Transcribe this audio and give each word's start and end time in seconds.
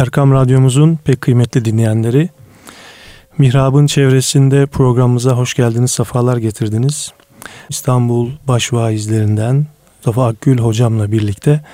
Erkam 0.00 0.32
Radyomuzun 0.32 0.98
pek 1.04 1.20
kıymetli 1.20 1.64
dinleyenleri, 1.64 2.28
Mihrab'ın 3.38 3.86
çevresinde 3.86 4.66
programımıza 4.66 5.32
hoş 5.32 5.54
geldiniz, 5.54 5.90
sefalar 5.90 6.36
getirdiniz. 6.36 7.12
İstanbul 7.68 8.30
Başvaizlerinden 8.48 9.66
Mustafa 9.96 10.26
Akgül 10.26 10.58
hocamla 10.58 11.12
birlikte 11.12 11.64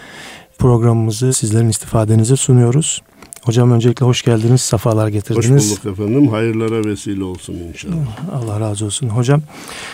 programımızı 0.58 1.32
sizlerin 1.32 1.68
istifadenize 1.68 2.36
sunuyoruz. 2.36 3.02
Hocam 3.44 3.72
öncelikle 3.72 4.06
hoş 4.06 4.22
geldiniz, 4.22 4.60
sefalar 4.60 5.08
getirdiniz. 5.08 5.72
Hoş 5.72 5.84
bulduk 5.84 5.98
efendim. 5.98 6.28
Hayırlara 6.28 6.84
vesile 6.84 7.24
olsun 7.24 7.54
inşallah. 7.54 7.94
Allah 8.32 8.60
razı 8.60 8.84
olsun. 8.84 9.08
Hocam 9.08 9.42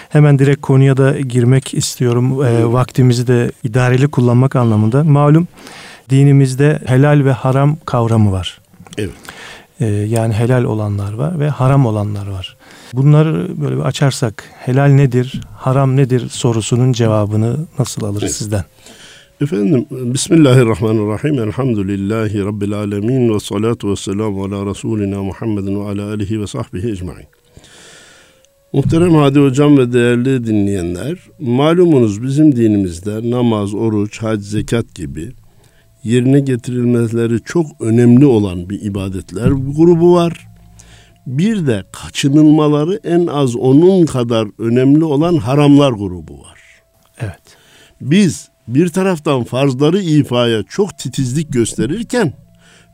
hemen 0.09 0.39
direkt 0.39 0.61
konuya 0.61 0.97
da 0.97 1.21
girmek 1.21 1.75
istiyorum. 1.75 2.45
E, 2.45 2.73
vaktimizi 2.73 3.27
de 3.27 3.53
idareli 3.65 4.09
kullanmak 4.09 4.57
anlamında. 4.57 5.05
Malum 5.05 5.49
dinimizde 6.13 6.79
helal 6.87 7.25
ve 7.25 7.33
haram 7.33 7.77
kavramı 7.87 8.33
var. 8.33 8.61
Evet. 8.99 9.11
E, 9.81 9.87
yani 9.87 10.35
helal 10.35 10.65
olanlar 10.65 11.13
var 11.13 11.41
ve 11.41 11.49
haram 11.49 11.87
olanlar 11.87 12.27
var. 12.27 12.57
Bunları 12.95 13.61
böyle 13.61 13.77
bir 13.77 13.81
açarsak 13.81 14.45
helal 14.59 14.89
nedir, 14.89 15.41
haram 15.57 15.97
nedir 15.97 16.29
sorusunun 16.29 16.93
cevabını 16.93 17.57
nasıl 17.79 18.05
alırız 18.05 18.23
evet. 18.23 18.35
sizden? 18.35 18.65
Efendim 19.41 19.87
Bismillahirrahmanirrahim. 19.91 21.39
Elhamdülillahi 21.39 22.45
Rabbil 22.45 22.73
alemin 22.73 23.35
ve 23.35 23.41
salatu 23.41 23.91
ve 23.91 23.97
selamu 23.97 24.45
ala 24.45 24.67
Resulina 24.67 25.23
Muhammedin 25.23 25.81
ve 25.81 25.89
ala 25.89 26.13
alihi 26.13 26.41
ve 26.41 26.47
sahbihi 26.47 26.91
ecmain. 26.91 27.27
Muhterem 28.73 29.15
Hadi 29.15 29.41
Hocam 29.41 29.79
ve 29.79 29.93
değerli 29.93 30.47
dinleyenler, 30.47 31.19
malumunuz 31.41 32.23
bizim 32.23 32.57
dinimizde 32.57 33.31
namaz, 33.31 33.75
oruç, 33.75 34.23
hac, 34.23 34.41
zekat 34.43 34.95
gibi 34.95 35.33
yerine 36.05 36.41
getirilmeleri 36.41 37.43
çok 37.43 37.67
önemli 37.81 38.27
olan 38.27 38.71
bir 38.71 38.83
ibadetler 38.83 39.49
grubu 39.49 40.15
var. 40.15 40.49
Bir 41.27 41.67
de 41.67 41.85
kaçınılmaları 41.93 43.01
en 43.05 43.27
az 43.27 43.57
onun 43.57 44.07
kadar 44.07 44.49
önemli 44.59 45.05
olan 45.05 45.37
haramlar 45.37 45.93
grubu 45.93 46.41
var. 46.41 46.59
Evet. 47.21 47.57
Biz 48.01 48.49
bir 48.69 48.89
taraftan 48.89 49.45
farzları 49.45 50.01
ifaya 50.01 50.63
çok 50.63 50.99
titizlik 50.99 51.53
gösterirken 51.53 52.33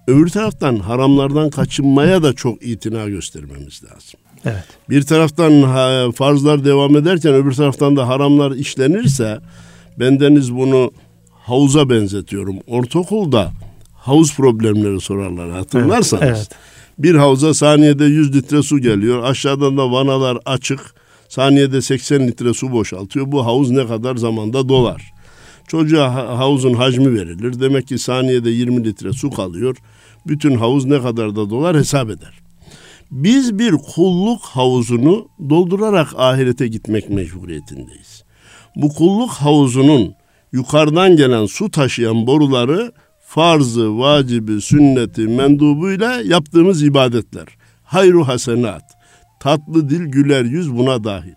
öbür 0.06 0.28
taraftan 0.28 0.76
haramlardan 0.76 1.50
kaçınmaya 1.50 2.22
da 2.22 2.32
çok 2.32 2.62
itina 2.62 3.08
göstermemiz 3.08 3.82
lazım. 3.84 4.20
Evet. 4.44 4.64
Bir 4.90 5.02
taraftan 5.02 5.62
farzlar 6.10 6.64
devam 6.64 6.96
ederken 6.96 7.34
öbür 7.34 7.52
taraftan 7.52 7.96
da 7.96 8.08
haramlar 8.08 8.50
işlenirse 8.52 9.38
bendeniz 9.98 10.54
bunu 10.54 10.92
havuza 11.48 11.90
benzetiyorum. 11.90 12.56
Ortaokulda 12.66 13.52
havuz 13.94 14.36
problemleri 14.36 15.00
sorarlar 15.00 15.50
hatırlarsanız. 15.50 16.22
Evet, 16.22 16.36
evet. 16.36 16.48
Bir 16.98 17.14
havuza 17.14 17.54
saniyede 17.54 18.04
100 18.04 18.34
litre 18.34 18.62
su 18.62 18.78
geliyor. 18.78 19.22
Aşağıdan 19.22 19.76
da 19.76 19.92
vanalar 19.92 20.38
açık. 20.44 20.80
Saniyede 21.28 21.82
80 21.82 22.28
litre 22.28 22.54
su 22.54 22.72
boşaltıyor. 22.72 23.32
Bu 23.32 23.46
havuz 23.46 23.70
ne 23.70 23.86
kadar 23.86 24.16
zamanda 24.16 24.68
dolar? 24.68 25.12
Çocuğa 25.68 26.14
havuzun 26.38 26.74
hacmi 26.74 27.14
verilir. 27.14 27.60
Demek 27.60 27.88
ki 27.88 27.98
saniyede 27.98 28.50
20 28.50 28.84
litre 28.84 29.12
su 29.12 29.30
kalıyor. 29.30 29.76
Bütün 30.26 30.54
havuz 30.54 30.84
ne 30.84 31.02
kadar 31.02 31.36
da 31.36 31.50
dolar 31.50 31.76
hesap 31.76 32.10
eder. 32.10 32.40
Biz 33.10 33.58
bir 33.58 33.72
kulluk 33.72 34.42
havuzunu 34.42 35.28
doldurarak 35.50 36.08
ahirete 36.16 36.68
gitmek 36.68 37.10
mecburiyetindeyiz. 37.10 38.24
Bu 38.76 38.88
kulluk 38.88 39.30
havuzunun 39.30 40.14
yukarıdan 40.52 41.16
gelen 41.16 41.46
su 41.46 41.70
taşıyan 41.70 42.26
boruları 42.26 42.92
farzı, 43.20 43.98
vacibi, 43.98 44.60
sünneti, 44.60 45.20
mendubuyla 45.20 46.20
yaptığımız 46.24 46.82
ibadetler. 46.82 47.46
Hayru 47.84 48.28
hasenat, 48.28 48.82
tatlı 49.40 49.90
dil, 49.90 50.06
güler 50.06 50.44
yüz 50.44 50.76
buna 50.76 51.04
dahil. 51.04 51.34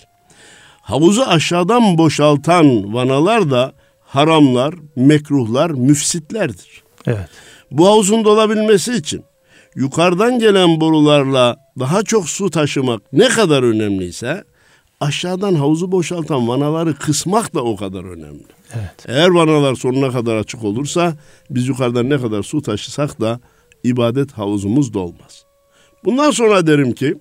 Havuzu 0.82 1.22
aşağıdan 1.22 1.98
boşaltan 1.98 2.94
vanalar 2.94 3.52
da 3.52 3.74
haramlar, 4.02 4.76
mekruhlar, 4.96 5.70
müfsitlerdir. 5.70 6.84
Evet. 7.08 7.30
Bu 7.72 7.88
havuzun 7.88 8.26
dolabilmesi 8.26 8.94
için 8.94 9.24
yukarıdan 9.76 10.40
gelen 10.40 10.82
borularla 10.82 11.58
daha 11.80 12.04
çok 12.04 12.30
su 12.30 12.50
taşımak 12.50 13.14
ne 13.14 13.30
kadar 13.30 13.64
önemliyse 13.64 14.44
aşağıdan 15.00 15.56
havuzu 15.56 15.92
boşaltan 15.92 16.48
vanaları 16.48 16.96
kısmak 16.96 17.56
da 17.56 17.64
o 17.64 17.76
kadar 17.76 18.04
önemli. 18.04 18.61
Evet. 18.74 19.06
Eğer 19.08 19.30
vanalar 19.30 19.76
sonuna 19.76 20.12
kadar 20.12 20.36
açık 20.36 20.64
olursa 20.64 21.14
biz 21.50 21.68
yukarıdan 21.68 22.10
ne 22.10 22.18
kadar 22.22 22.44
su 22.44 22.62
taşısak 22.62 23.22
da 23.22 23.40
ibadet 23.84 24.32
havuzumuz 24.32 24.94
dolmaz. 24.94 25.46
Bundan 26.06 26.32
sonra 26.32 26.68
derim 26.68 26.94
ki 26.94 27.16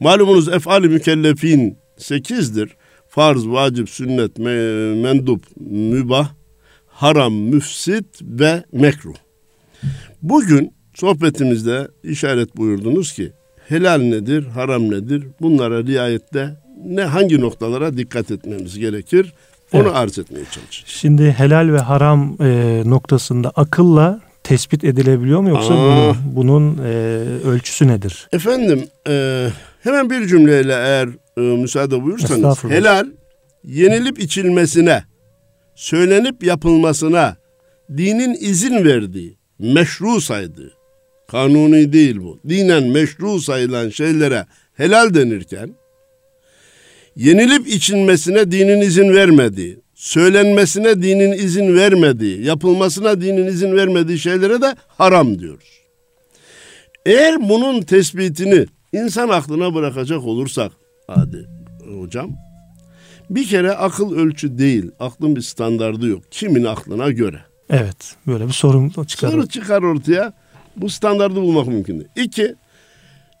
malumunuz 0.00 0.48
efali 0.48 0.88
mükellefin 0.88 1.78
sekizdir. 1.96 2.76
Farz, 3.08 3.46
vacip, 3.48 3.90
sünnet, 3.90 4.38
me- 4.38 5.02
mendup, 5.02 5.44
mübah, 5.70 6.30
haram, 6.86 7.34
müfsit 7.34 8.06
ve 8.22 8.64
mekruh. 8.72 9.14
Bugün 10.22 10.74
sohbetimizde 10.94 11.88
işaret 12.04 12.56
buyurdunuz 12.56 13.12
ki 13.12 13.32
helal 13.68 13.98
nedir, 13.98 14.46
haram 14.46 14.90
nedir? 14.90 15.24
Bunlara 15.40 15.84
riayette 15.84 16.56
ne 16.84 17.02
hangi 17.02 17.40
noktalara 17.40 17.96
dikkat 17.96 18.30
etmemiz 18.30 18.78
gerekir? 18.78 19.32
Onu 19.74 19.82
evet. 19.82 19.96
arz 19.96 20.18
etmeye 20.18 20.44
çalışacağım. 20.44 20.86
Şimdi 20.86 21.30
helal 21.30 21.72
ve 21.72 21.78
haram 21.78 22.36
e, 22.40 22.82
noktasında 22.84 23.50
akılla 23.50 24.20
tespit 24.44 24.84
edilebiliyor 24.84 25.40
mu 25.40 25.48
yoksa 25.48 25.74
bunun, 25.74 26.16
bunun 26.24 26.78
e, 26.84 26.90
ölçüsü 27.44 27.88
nedir? 27.88 28.28
Efendim 28.32 28.86
e, 29.08 29.46
hemen 29.82 30.10
bir 30.10 30.26
cümleyle 30.26 30.72
eğer 30.72 31.08
e, 31.36 31.40
müsaade 31.40 32.02
buyursanız 32.02 32.64
helal 32.64 33.06
yenilip 33.64 34.18
içilmesine, 34.18 35.04
söylenip 35.74 36.44
yapılmasına 36.44 37.36
dinin 37.96 38.36
izin 38.40 38.84
verdiği, 38.84 39.38
meşru 39.58 40.20
saydığı, 40.20 40.72
kanuni 41.28 41.92
değil 41.92 42.20
bu, 42.20 42.38
dinen 42.48 42.84
meşru 42.84 43.40
sayılan 43.40 43.88
şeylere 43.88 44.46
helal 44.74 45.14
denirken 45.14 45.74
yenilip 47.16 47.68
içilmesine 47.68 48.50
dinin 48.50 48.80
izin 48.80 49.14
vermediği, 49.14 49.80
söylenmesine 49.94 51.02
dinin 51.02 51.32
izin 51.32 51.74
vermediği, 51.74 52.44
yapılmasına 52.44 53.20
dinin 53.20 53.46
izin 53.46 53.76
vermediği 53.76 54.18
şeylere 54.18 54.62
de 54.62 54.76
haram 54.88 55.38
diyoruz. 55.38 55.80
Eğer 57.06 57.48
bunun 57.48 57.82
tespitini 57.82 58.66
insan 58.92 59.28
aklına 59.28 59.74
bırakacak 59.74 60.24
olursak, 60.24 60.72
hadi 61.06 61.48
hocam, 61.98 62.30
bir 63.30 63.46
kere 63.46 63.72
akıl 63.72 64.16
ölçü 64.16 64.58
değil, 64.58 64.90
aklın 65.00 65.36
bir 65.36 65.40
standardı 65.40 66.06
yok. 66.06 66.22
Kimin 66.30 66.64
aklına 66.64 67.10
göre. 67.10 67.40
Evet, 67.70 68.16
böyle 68.26 68.46
bir 68.46 68.52
sorun 68.52 68.88
çıkar. 69.04 69.30
Soru 69.30 69.48
çıkar 69.48 69.82
ortaya. 69.82 70.32
Bu 70.76 70.90
standardı 70.90 71.36
bulmak 71.36 71.66
mümkün 71.66 71.94
değil. 71.94 72.08
İki, 72.16 72.54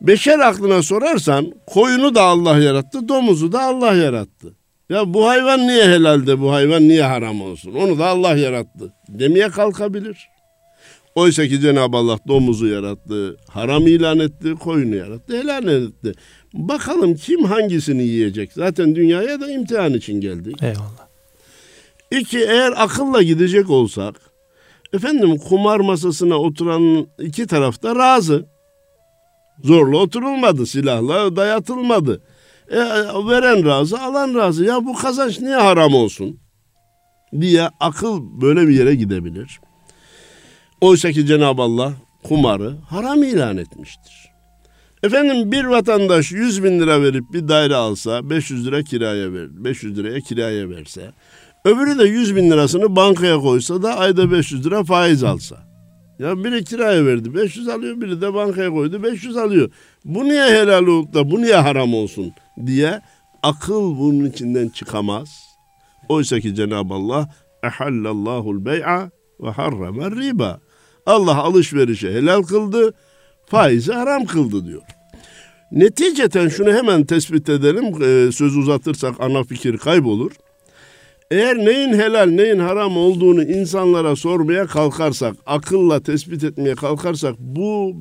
Beşer 0.06 0.38
aklına 0.38 0.82
sorarsan 0.82 1.52
koyunu 1.66 2.14
da 2.14 2.22
Allah 2.22 2.58
yarattı, 2.58 3.08
domuzu 3.08 3.52
da 3.52 3.62
Allah 3.62 3.94
yarattı. 3.94 4.54
Ya 4.90 5.14
bu 5.14 5.28
hayvan 5.28 5.60
niye 5.60 5.84
helalde, 5.84 6.40
bu 6.40 6.52
hayvan 6.52 6.82
niye 6.82 7.02
haram 7.02 7.42
olsun? 7.42 7.74
Onu 7.74 7.98
da 7.98 8.06
Allah 8.06 8.36
yarattı. 8.36 8.92
Demeye 9.08 9.48
kalkabilir. 9.48 10.28
Oysa 11.14 11.46
ki 11.46 11.60
Cenab-ı 11.60 11.96
Allah 11.96 12.18
domuzu 12.28 12.66
yarattı, 12.66 13.36
haram 13.48 13.86
ilan 13.86 14.18
etti, 14.18 14.54
koyunu 14.54 14.96
yarattı, 14.96 15.38
helal 15.38 15.68
etti. 15.68 16.12
Bakalım 16.54 17.14
kim 17.14 17.44
hangisini 17.44 18.02
yiyecek? 18.02 18.52
Zaten 18.52 18.94
dünyaya 18.94 19.40
da 19.40 19.50
imtihan 19.50 19.94
için 19.94 20.20
geldik. 20.20 20.62
Eyvallah. 20.62 21.08
İki, 22.10 22.38
eğer 22.38 22.72
akılla 22.76 23.22
gidecek 23.22 23.70
olsak, 23.70 24.14
efendim 24.92 25.36
kumar 25.36 25.80
masasına 25.80 26.36
oturan 26.36 27.06
iki 27.18 27.46
tarafta 27.46 27.96
razı. 27.96 28.53
Zorla 29.62 29.96
oturulmadı, 29.96 30.66
silahla 30.66 31.36
dayatılmadı. 31.36 32.22
E, 32.70 32.78
veren 33.28 33.64
razı, 33.66 34.00
alan 34.00 34.34
razı. 34.34 34.64
Ya 34.64 34.84
bu 34.84 34.94
kazanç 34.94 35.40
niye 35.40 35.56
haram 35.56 35.94
olsun? 35.94 36.38
diye 37.40 37.68
akıl 37.80 38.40
böyle 38.40 38.68
bir 38.68 38.74
yere 38.74 38.94
gidebilir. 38.94 39.60
Oysa 40.80 41.12
ki 41.12 41.26
Cenab-ı 41.26 41.62
Allah 41.62 41.92
kumarı 42.22 42.76
haram 42.88 43.22
ilan 43.22 43.56
etmiştir. 43.56 44.30
Efendim 45.02 45.52
bir 45.52 45.64
vatandaş 45.64 46.32
100 46.32 46.64
bin 46.64 46.80
lira 46.80 47.02
verip 47.02 47.24
bir 47.32 47.48
daire 47.48 47.74
alsa 47.74 48.30
500 48.30 48.66
lira 48.66 48.82
kiraya 48.82 49.32
ver, 49.32 49.64
500 49.64 49.98
liraya 49.98 50.20
kiraya 50.20 50.70
verse 50.70 51.12
öbürü 51.64 51.98
de 51.98 52.04
100 52.04 52.36
bin 52.36 52.50
lirasını 52.50 52.96
bankaya 52.96 53.38
koysa 53.38 53.82
da 53.82 53.98
ayda 53.98 54.32
500 54.32 54.66
lira 54.66 54.84
faiz 54.84 55.24
alsa. 55.24 55.73
Ya 56.18 56.44
biri 56.44 56.64
kiraya 56.64 57.06
verdi 57.06 57.34
500 57.34 57.68
alıyor 57.68 58.00
biri 58.00 58.20
de 58.20 58.34
bankaya 58.34 58.70
koydu 58.70 59.02
500 59.02 59.36
alıyor. 59.36 59.70
Bu 60.04 60.24
niye 60.24 60.44
helal 60.44 60.86
olup 60.86 61.14
da 61.14 61.30
bu 61.30 61.42
niye 61.42 61.56
haram 61.56 61.94
olsun 61.94 62.32
diye 62.66 63.00
akıl 63.42 63.98
bunun 63.98 64.24
içinden 64.24 64.68
çıkamaz. 64.68 65.28
Oysa 66.08 66.40
ki 66.40 66.54
Cenab-ı 66.54 66.94
Allah 66.94 67.28
ehallallahu'l 67.62 68.64
bey'a 68.64 69.10
ve 69.40 69.50
harramer 69.50 70.16
riba. 70.16 70.60
Allah 71.06 71.36
alışverişi 71.36 72.10
helal 72.10 72.42
kıldı, 72.42 72.94
faizi 73.46 73.92
haram 73.92 74.24
kıldı 74.24 74.66
diyor. 74.66 74.82
Neticeten 75.72 76.48
şunu 76.48 76.72
hemen 76.72 77.04
tespit 77.04 77.48
edelim. 77.48 78.02
E, 78.02 78.32
söz 78.32 78.56
uzatırsak 78.56 79.14
ana 79.20 79.44
fikir 79.44 79.78
kaybolur. 79.78 80.32
Eğer 81.30 81.56
neyin 81.56 81.92
helal 81.92 82.26
neyin 82.26 82.58
haram 82.58 82.96
olduğunu 82.96 83.42
insanlara 83.42 84.16
sormaya 84.16 84.66
kalkarsak, 84.66 85.36
akılla 85.46 86.00
tespit 86.00 86.44
etmeye 86.44 86.74
kalkarsak 86.74 87.34
bu 87.38 87.96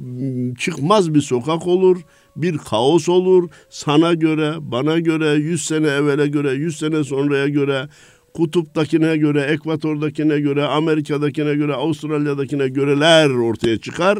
çıkmaz 0.59 1.13
bir 1.13 1.21
sokak 1.21 1.67
olur, 1.67 2.01
bir 2.35 2.57
kaos 2.57 3.09
olur. 3.09 3.49
Sana 3.69 4.13
göre, 4.13 4.53
bana 4.59 4.99
göre, 4.99 5.33
yüz 5.33 5.65
sene 5.65 5.87
evvele 5.87 6.27
göre, 6.27 6.51
yüz 6.51 6.77
sene 6.77 7.03
sonraya 7.03 7.47
göre, 7.47 7.87
kutuptakine 8.33 9.17
göre, 9.17 9.41
ekvatordakine 9.41 10.39
göre, 10.39 10.65
Amerika'dakine 10.65 11.55
göre, 11.55 11.73
Avustralya'dakine 11.73 12.67
göreler 12.67 13.29
ortaya 13.29 13.77
çıkar. 13.79 14.19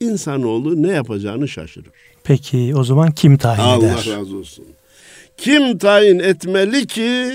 İnsanoğlu 0.00 0.82
ne 0.82 0.92
yapacağını 0.92 1.48
şaşırır. 1.48 1.90
Peki 2.24 2.72
o 2.76 2.84
zaman 2.84 3.12
kim 3.12 3.36
tayin 3.36 3.60
Allah 3.60 3.76
eder? 3.76 4.06
Allah 4.06 4.18
razı 4.18 4.36
olsun. 4.36 4.64
Kim 5.36 5.78
tayin 5.78 6.18
etmeli 6.18 6.86
ki 6.86 7.32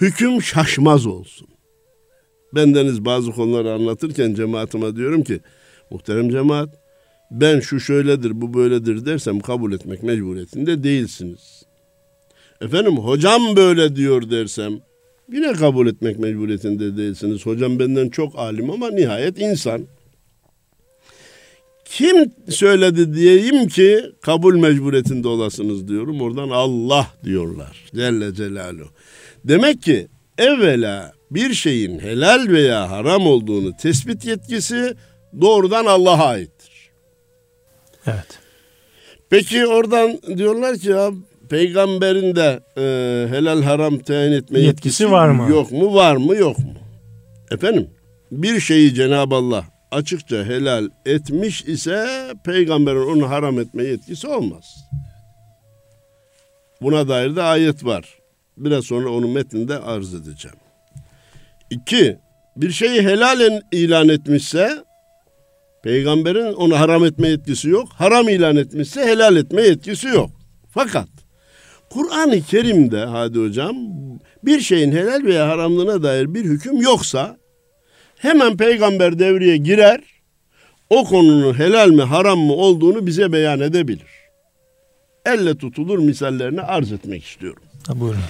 hüküm 0.00 0.42
şaşmaz 0.42 1.06
olsun. 1.06 1.48
Bendeniz 2.54 3.04
bazı 3.04 3.32
konuları 3.32 3.72
anlatırken 3.72 4.34
cemaatime 4.34 4.96
diyorum 4.96 5.24
ki 5.24 5.40
muhterem 5.90 6.30
cemaat 6.30 6.68
ben 7.30 7.60
şu 7.60 7.80
şöyledir 7.80 8.40
bu 8.40 8.54
böyledir 8.54 9.06
dersem 9.06 9.40
kabul 9.40 9.72
etmek 9.72 10.02
mecburiyetinde 10.02 10.82
değilsiniz. 10.82 11.62
Efendim 12.60 12.96
hocam 12.96 13.56
böyle 13.56 13.96
diyor 13.96 14.30
dersem 14.30 14.80
yine 15.32 15.52
kabul 15.52 15.86
etmek 15.86 16.18
mecburiyetinde 16.18 16.96
değilsiniz. 16.96 17.46
Hocam 17.46 17.78
benden 17.78 18.08
çok 18.08 18.38
alim 18.38 18.70
ama 18.70 18.90
nihayet 18.90 19.38
insan. 19.38 19.86
Kim 21.84 22.32
söyledi 22.48 23.14
diyeyim 23.14 23.68
ki 23.68 24.02
kabul 24.20 24.56
mecburiyetinde 24.56 25.28
olasınız 25.28 25.88
diyorum. 25.88 26.20
Oradan 26.20 26.50
Allah 26.50 27.06
diyorlar. 27.24 27.84
Celle 27.94 28.34
Celaluhu. 28.34 28.88
Demek 29.44 29.82
ki 29.82 30.08
evvela 30.38 31.12
bir 31.30 31.54
şeyin 31.54 31.98
helal 31.98 32.48
veya 32.48 32.90
haram 32.90 33.26
olduğunu 33.26 33.76
tespit 33.76 34.24
yetkisi 34.24 34.94
doğrudan 35.40 35.86
Allah'a 35.86 36.26
aittir. 36.26 36.90
Evet. 38.06 38.38
Peki 39.30 39.66
oradan 39.66 40.18
diyorlar 40.36 40.76
ki 40.76 40.88
ya 40.88 41.10
peygamberin 41.50 42.36
de 42.36 42.60
e, 42.76 42.82
helal 43.36 43.62
haram 43.62 43.98
tayin 43.98 44.32
etme 44.32 44.58
Yetkisi 44.58 44.66
yetkisi, 44.66 45.10
var 45.10 45.28
mı? 45.28 45.50
Yok 45.50 45.72
mu? 45.72 45.94
Var 45.94 46.16
mı? 46.16 46.36
Yok 46.36 46.58
mu? 46.58 46.74
Efendim 47.50 47.90
bir 48.32 48.60
şeyi 48.60 48.94
Cenab-ı 48.94 49.34
Allah 49.34 49.64
açıkça 49.90 50.44
helal 50.44 50.88
etmiş 51.06 51.62
ise 51.64 52.06
peygamberin 52.44 53.16
onu 53.16 53.30
haram 53.30 53.60
etme 53.60 53.84
yetkisi 53.84 54.28
olmaz. 54.28 54.64
Buna 56.82 57.08
dair 57.08 57.36
de 57.36 57.42
ayet 57.42 57.84
var. 57.84 58.19
Biraz 58.64 58.84
sonra 58.84 59.10
onun 59.10 59.30
metninde 59.30 59.78
arz 59.78 60.14
edeceğim. 60.14 60.56
İki, 61.70 62.18
bir 62.56 62.70
şeyi 62.70 63.02
helal 63.02 63.60
ilan 63.72 64.08
etmişse 64.08 64.84
peygamberin 65.82 66.52
onu 66.52 66.80
haram 66.80 67.04
etme 67.04 67.28
yetkisi 67.28 67.68
yok. 67.68 67.88
Haram 67.92 68.28
ilan 68.28 68.56
etmişse 68.56 69.04
helal 69.04 69.36
etme 69.36 69.62
yetkisi 69.62 70.08
yok. 70.08 70.30
Fakat 70.70 71.08
Kur'an-ı 71.90 72.40
Kerim'de 72.42 73.04
hadi 73.04 73.38
hocam 73.38 73.76
bir 74.44 74.60
şeyin 74.60 74.92
helal 74.92 75.24
veya 75.24 75.48
haramlığına 75.48 76.02
dair 76.02 76.34
bir 76.34 76.44
hüküm 76.44 76.80
yoksa 76.80 77.36
hemen 78.16 78.56
peygamber 78.56 79.18
devreye 79.18 79.56
girer. 79.56 80.00
O 80.90 81.04
konunun 81.04 81.54
helal 81.54 81.88
mi 81.88 82.02
haram 82.02 82.38
mı 82.38 82.52
olduğunu 82.52 83.06
bize 83.06 83.32
beyan 83.32 83.60
edebilir. 83.60 84.10
Elle 85.26 85.58
tutulur 85.58 85.98
misallerini 85.98 86.60
arz 86.60 86.92
etmek 86.92 87.24
istiyorum. 87.24 87.62
Ha, 87.86 88.00
buyurun. 88.00 88.20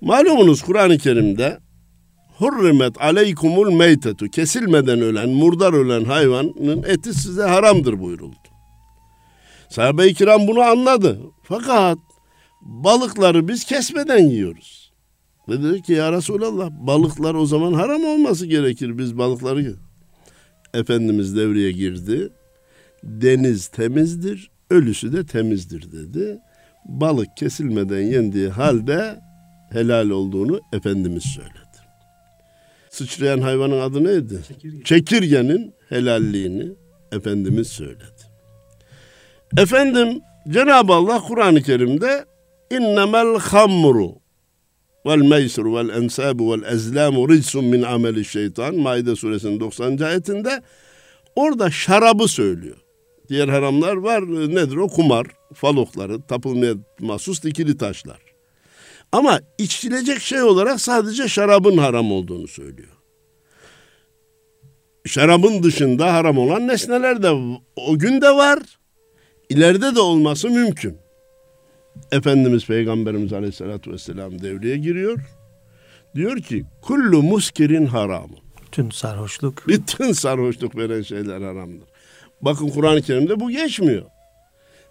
Malumunuz 0.00 0.62
Kur'an-ı 0.62 0.98
Kerim'de 0.98 1.58
Hurrimet 2.38 3.00
aleykumul 3.00 3.72
meytetu 3.72 4.28
kesilmeden 4.28 5.00
ölen, 5.00 5.28
murdar 5.28 5.72
ölen 5.72 6.04
hayvanın 6.04 6.82
eti 6.82 7.14
size 7.14 7.42
haramdır 7.42 8.00
buyuruldu. 8.00 8.36
Sahabe-i 9.68 10.14
kiram 10.14 10.46
bunu 10.46 10.60
anladı. 10.60 11.20
Fakat 11.42 11.98
balıkları 12.62 13.48
biz 13.48 13.64
kesmeden 13.64 14.28
yiyoruz. 14.28 14.92
Ve 15.48 15.62
dedi 15.62 15.82
ki 15.82 15.92
ya 15.92 16.12
Resulallah 16.12 16.70
balıklar 16.70 17.34
o 17.34 17.46
zaman 17.46 17.72
haram 17.72 18.04
olması 18.04 18.46
gerekir. 18.46 18.98
Biz 18.98 19.18
balıkları 19.18 19.76
Efendimiz 20.74 21.36
devreye 21.36 21.72
girdi. 21.72 22.28
Deniz 23.02 23.66
temizdir, 23.66 24.50
ölüsü 24.70 25.12
de 25.12 25.26
temizdir 25.26 25.92
dedi. 25.92 26.38
Balık 26.88 27.36
kesilmeden 27.36 28.00
yendiği 28.00 28.48
halde 28.48 29.20
helal 29.72 30.10
olduğunu 30.10 30.60
Efendimiz 30.72 31.22
söyledi. 31.22 31.56
Sıçrayan 32.90 33.40
hayvanın 33.40 33.80
adı 33.80 34.04
neydi? 34.04 34.40
Çekirge. 34.48 34.84
Çekirgenin 34.84 35.74
helalliğini 35.88 36.72
Efendimiz 37.12 37.68
söyledi. 37.68 38.22
Efendim 39.58 40.20
Cenab-ı 40.48 40.92
Allah 40.92 41.20
Kur'an-ı 41.20 41.62
Kerim'de 41.62 42.24
innemel 42.70 43.38
hamru 43.38 44.14
vel 45.06 45.18
meysru 45.18 45.76
vel 45.76 45.88
ensabu 45.88 46.52
vel 46.52 46.72
ezlamu 46.72 47.28
rizsun 47.28 47.64
min 47.64 47.82
ameli 47.82 48.24
şeytan 48.24 48.76
Maide 48.76 49.16
suresinin 49.16 49.60
90. 49.60 49.98
ayetinde 49.98 50.62
orada 51.36 51.70
şarabı 51.70 52.28
söylüyor. 52.28 52.76
Diğer 53.28 53.48
haramlar 53.48 53.96
var. 53.96 54.22
Nedir 54.54 54.76
o? 54.76 54.88
Kumar, 54.88 55.26
falokları, 55.54 56.22
tapılmaya 56.22 56.74
mahsus 57.00 57.42
dikili 57.42 57.76
taşlar. 57.76 58.20
Ama 59.12 59.40
içilecek 59.58 60.20
şey 60.20 60.42
olarak 60.42 60.80
sadece 60.80 61.28
şarabın 61.28 61.76
haram 61.76 62.12
olduğunu 62.12 62.48
söylüyor. 62.48 62.92
Şarabın 65.06 65.62
dışında 65.62 66.14
haram 66.14 66.38
olan 66.38 66.68
nesneler 66.68 67.22
de 67.22 67.30
o 67.76 67.98
gün 67.98 68.20
de 68.20 68.30
var. 68.30 68.58
İleride 69.48 69.94
de 69.94 70.00
olması 70.00 70.50
mümkün. 70.50 70.98
Efendimiz 72.12 72.66
Peygamberimiz 72.66 73.32
Aleyhisselatü 73.32 73.92
Vesselam 73.92 74.42
devreye 74.42 74.76
giriyor. 74.76 75.20
Diyor 76.14 76.36
ki 76.36 76.64
kullu 76.82 77.22
muskirin 77.22 77.86
haramı. 77.86 78.36
Bütün 78.66 78.90
sarhoşluk. 78.90 79.68
Bütün 79.68 80.12
sarhoşluk 80.12 80.76
veren 80.76 81.02
şeyler 81.02 81.40
haramdır. 81.40 81.88
Bakın 82.40 82.68
Kur'an-ı 82.68 83.02
Kerim'de 83.02 83.40
bu 83.40 83.50
geçmiyor. 83.50 84.04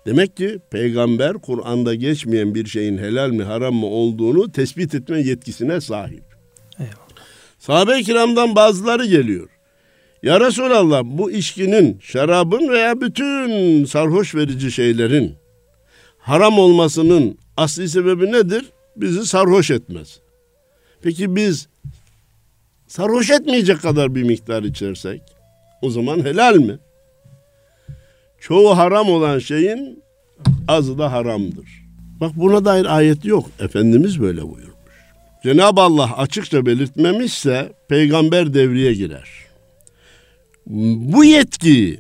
Demek 0.06 0.38
ki 0.38 0.60
peygamber 0.72 1.34
Kur'an'da 1.34 1.96
geçmeyen 1.96 2.56
bir 2.56 2.66
şeyin 2.66 2.98
helal 2.98 3.30
mi 3.30 3.44
haram 3.44 3.76
mı 3.76 3.86
olduğunu 3.86 4.52
tespit 4.52 4.96
etme 4.96 5.22
yetkisine 5.22 5.82
sahip. 5.82 6.24
Eyvallah. 6.80 6.96
Sahabe-i 7.60 8.04
kiramdan 8.04 8.56
bazıları 8.56 9.06
geliyor. 9.06 9.50
Ya 10.24 10.40
Resulallah 10.40 11.04
bu 11.04 11.32
içkinin, 11.32 12.00
şarabın 12.02 12.70
veya 12.70 13.02
bütün 13.02 13.86
sarhoş 13.86 14.36
verici 14.36 14.72
şeylerin 14.72 15.36
haram 16.18 16.60
olmasının 16.60 17.38
asli 17.58 17.90
sebebi 17.90 18.32
nedir? 18.32 18.66
Bizi 18.96 19.26
sarhoş 19.26 19.72
etmez. 19.72 20.20
Peki 21.02 21.36
biz 21.36 21.68
sarhoş 22.88 23.30
etmeyecek 23.30 23.82
kadar 23.82 24.16
bir 24.16 24.24
miktar 24.24 24.64
içersek 24.64 25.22
o 25.82 25.90
zaman 25.90 26.26
helal 26.26 26.56
mi? 26.56 26.80
Çoğu 28.48 28.78
haram 28.78 29.10
olan 29.10 29.40
şeyin 29.40 30.04
azı 30.68 30.98
da 30.98 31.12
haramdır. 31.12 31.66
Bak 32.20 32.32
buna 32.36 32.66
dair 32.66 32.86
ayet 32.86 33.26
yok. 33.26 33.50
Efendimiz 33.60 34.22
böyle 34.22 34.42
buyurmuş. 34.42 34.94
Cenab-ı 35.44 35.82
Allah 35.82 36.18
açıkça 36.18 36.66
belirtmemişse 36.66 37.74
peygamber 37.90 38.54
devreye 38.54 38.94
girer. 38.94 39.30
Bu 40.96 41.26
yetkiyi 41.26 42.00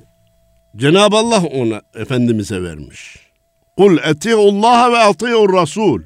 Cenab-ı 0.75 1.16
Allah 1.16 1.44
ona 1.44 1.82
Efendimiz'e 1.96 2.64
vermiş. 2.64 3.16
Kul 3.78 3.98
eti'ullaha 3.98 4.92
ve 4.92 4.98
ati'ur 4.98 5.54
rasul. 5.54 6.02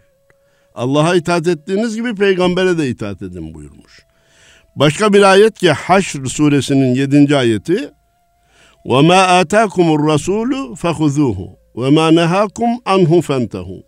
Allah'a 0.76 1.16
itaat 1.16 1.48
ettiğiniz 1.48 1.96
gibi 1.96 2.16
peygambere 2.16 2.78
de 2.78 2.90
itaat 2.90 3.22
edin 3.22 3.54
buyurmuş. 3.54 4.06
Başka 4.76 5.14
bir 5.14 5.22
ayet 5.22 5.60
ki 5.60 5.72
Haşr 5.72 6.26
suresinin 6.26 6.96
7. 6.96 7.36
ayeti 7.36 7.92
وَمَا 8.85 9.21
آتَاكُمُ 9.41 9.87
الرَّسُولُ 9.97 10.53
فَخُذُوهُ 10.83 11.39
وَمَا 11.75 12.07
نَهَاكُمْ 12.21 12.71
عَنْهُ 12.87 13.13
فَانْتَهُ 13.29 13.83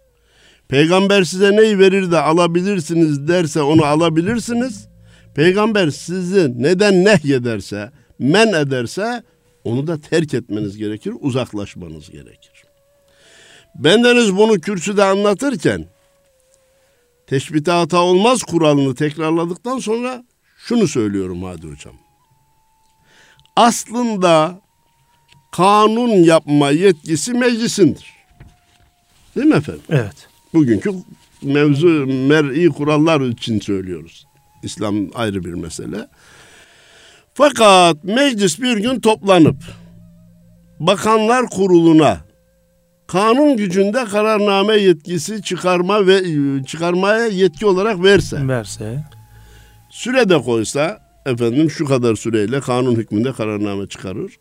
Peygamber 0.68 1.24
size 1.24 1.56
neyi 1.56 1.78
verir 1.78 2.10
de 2.10 2.20
alabilirsiniz 2.20 3.28
derse 3.28 3.62
onu 3.62 3.84
alabilirsiniz. 3.84 4.88
Peygamber 5.34 5.90
sizi 5.90 6.62
neden 6.62 7.04
nehyederse, 7.04 7.90
men 8.18 8.48
ederse 8.52 9.22
onu 9.64 9.86
da 9.86 10.00
terk 10.00 10.34
etmeniz 10.34 10.76
gerekir, 10.76 11.14
uzaklaşmanız 11.20 12.10
gerekir. 12.10 12.64
Bendeniz 13.74 14.36
bunu 14.36 14.60
kürsüde 14.60 15.04
anlatırken 15.04 15.86
teşbite 17.26 17.70
hata 17.70 17.98
olmaz 17.98 18.42
kuralını 18.42 18.94
tekrarladıktan 18.94 19.78
sonra 19.78 20.24
şunu 20.58 20.88
söylüyorum 20.88 21.42
hadi 21.42 21.66
hocam. 21.68 21.94
aslında 23.56 24.60
kanun 25.51 26.09
yapma 26.09 26.71
yetkisi 26.71 27.33
meclisindir. 27.33 28.13
Değil 29.35 29.47
mi 29.47 29.55
efendim? 29.55 29.81
Evet. 29.89 30.27
Bugünkü 30.53 30.91
mevzu 31.41 31.87
mer'i 32.07 32.69
kurallar 32.69 33.21
için 33.21 33.59
söylüyoruz. 33.59 34.27
İslam 34.63 34.95
ayrı 35.15 35.45
bir 35.45 35.53
mesele. 35.53 36.07
Fakat 37.33 38.03
meclis 38.03 38.61
bir 38.61 38.77
gün 38.77 38.99
toplanıp 38.99 39.57
Bakanlar 40.79 41.49
Kurulu'na 41.49 42.17
kanun 43.07 43.57
gücünde 43.57 44.05
kararname 44.05 44.73
yetkisi 44.73 45.41
çıkarma 45.41 46.07
ve 46.07 46.23
çıkarmaya 46.65 47.25
yetki 47.25 47.65
olarak 47.65 48.03
verse. 48.03 48.47
Verse. 48.47 49.03
Süre 49.89 50.29
de 50.29 50.41
koysa 50.41 50.99
efendim 51.25 51.71
şu 51.71 51.85
kadar 51.85 52.15
süreyle 52.15 52.59
kanun 52.59 52.95
hükmünde 52.95 53.31
kararname 53.31 53.87
çıkarır. 53.87 54.31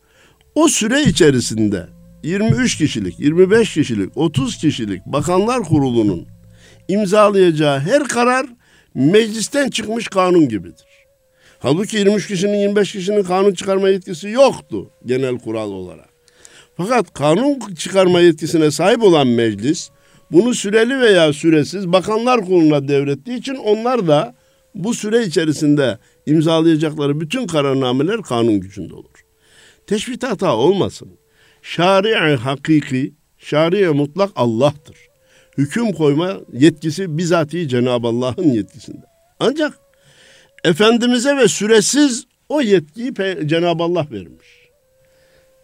O 0.55 0.69
süre 0.69 1.03
içerisinde 1.03 1.87
23 2.23 2.79
kişilik, 2.79 3.21
25 3.21 3.75
kişilik, 3.75 4.17
30 4.17 4.57
kişilik 4.57 5.07
Bakanlar 5.07 5.63
Kurulu'nun 5.63 6.27
imzalayacağı 6.89 7.81
her 7.81 8.05
karar 8.05 8.47
meclisten 8.95 9.71
çıkmış 9.71 10.09
kanun 10.09 10.49
gibidir. 10.49 10.87
Halbuki 11.59 11.97
23 11.97 12.29
kişinin 12.29 12.59
25 12.59 12.93
kişinin 12.93 13.23
kanun 13.23 13.55
çıkarma 13.55 13.89
yetkisi 13.89 14.29
yoktu 14.29 14.91
genel 15.07 15.39
kural 15.39 15.71
olarak. 15.71 16.09
Fakat 16.77 17.13
kanun 17.15 17.75
çıkarma 17.75 18.21
yetkisine 18.21 18.71
sahip 18.71 19.03
olan 19.03 19.27
meclis 19.27 19.91
bunu 20.33 20.55
süreli 20.55 21.01
veya 21.01 21.33
süresiz 21.33 21.93
bakanlar 21.93 22.41
kuruluna 22.41 22.89
devrettiği 22.89 23.39
için 23.39 23.55
onlar 23.55 24.09
da 24.09 24.35
bu 24.75 24.95
süre 24.95 25.23
içerisinde 25.23 25.99
imzalayacakları 26.27 27.21
bütün 27.21 27.47
kararnameler 27.47 28.23
kanun 28.23 28.61
gücünde 28.61 28.95
olur. 28.95 29.20
Teşbih 29.91 30.17
hata 30.23 30.57
olmasın. 30.57 31.09
Şari 31.63 32.37
hakiki, 32.37 33.15
şari 33.39 33.89
mutlak 33.89 34.31
Allah'tır. 34.37 34.97
Hüküm 35.59 35.93
koyma 35.93 36.37
yetkisi 36.53 37.19
bizatihi 37.19 37.69
Cenab-ı 37.69 38.07
Allah'ın 38.09 38.51
yetkisinde. 38.51 39.07
Ancak 39.41 39.79
Efendimiz'e 40.65 41.37
ve 41.37 41.49
süresiz 41.49 42.25
o 42.49 42.61
yetkiyi 42.61 43.15
Cenab-ı 43.47 43.83
Allah 43.83 44.07
vermiş. 44.11 44.49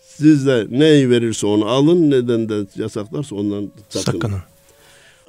Siz 0.00 0.46
de 0.46 0.66
neyi 0.70 1.10
verirse 1.10 1.46
onu 1.46 1.66
alın, 1.66 2.10
neden 2.10 2.48
de 2.48 2.66
yasaklarsa 2.76 3.36
ondan 3.36 3.72
sakının. 3.88 4.20
sakının. 4.20 4.40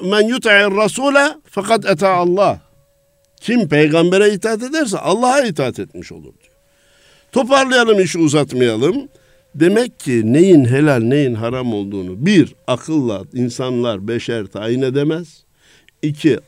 Men 0.04 0.27
yuta'ir 0.27 0.75
rasule 0.75 1.36
fakat 1.44 1.86
eta 1.86 2.10
Allah. 2.10 2.62
Kim 3.42 3.70
peygambere 3.70 4.34
itaat 4.34 4.63
ederse 4.63 4.98
Allah'a 4.98 5.42
itaat 5.42 5.80
etmiş 5.80 6.12
olur 6.12 6.34
diyor. 6.44 6.47
Toparlayalım 7.31 8.00
işi 8.00 8.19
uzatmayalım. 8.19 9.10
Demek 9.55 10.00
ki 10.00 10.34
neyin 10.34 10.65
helal 10.65 11.00
neyin 11.00 11.34
haram 11.34 11.74
olduğunu 11.74 12.25
bir 12.25 12.55
akılla 12.67 13.24
insanlar 13.34 14.07
beşer 14.07 14.46
tayin 14.46 14.81
edemez. 14.81 15.43
İki 16.01 16.39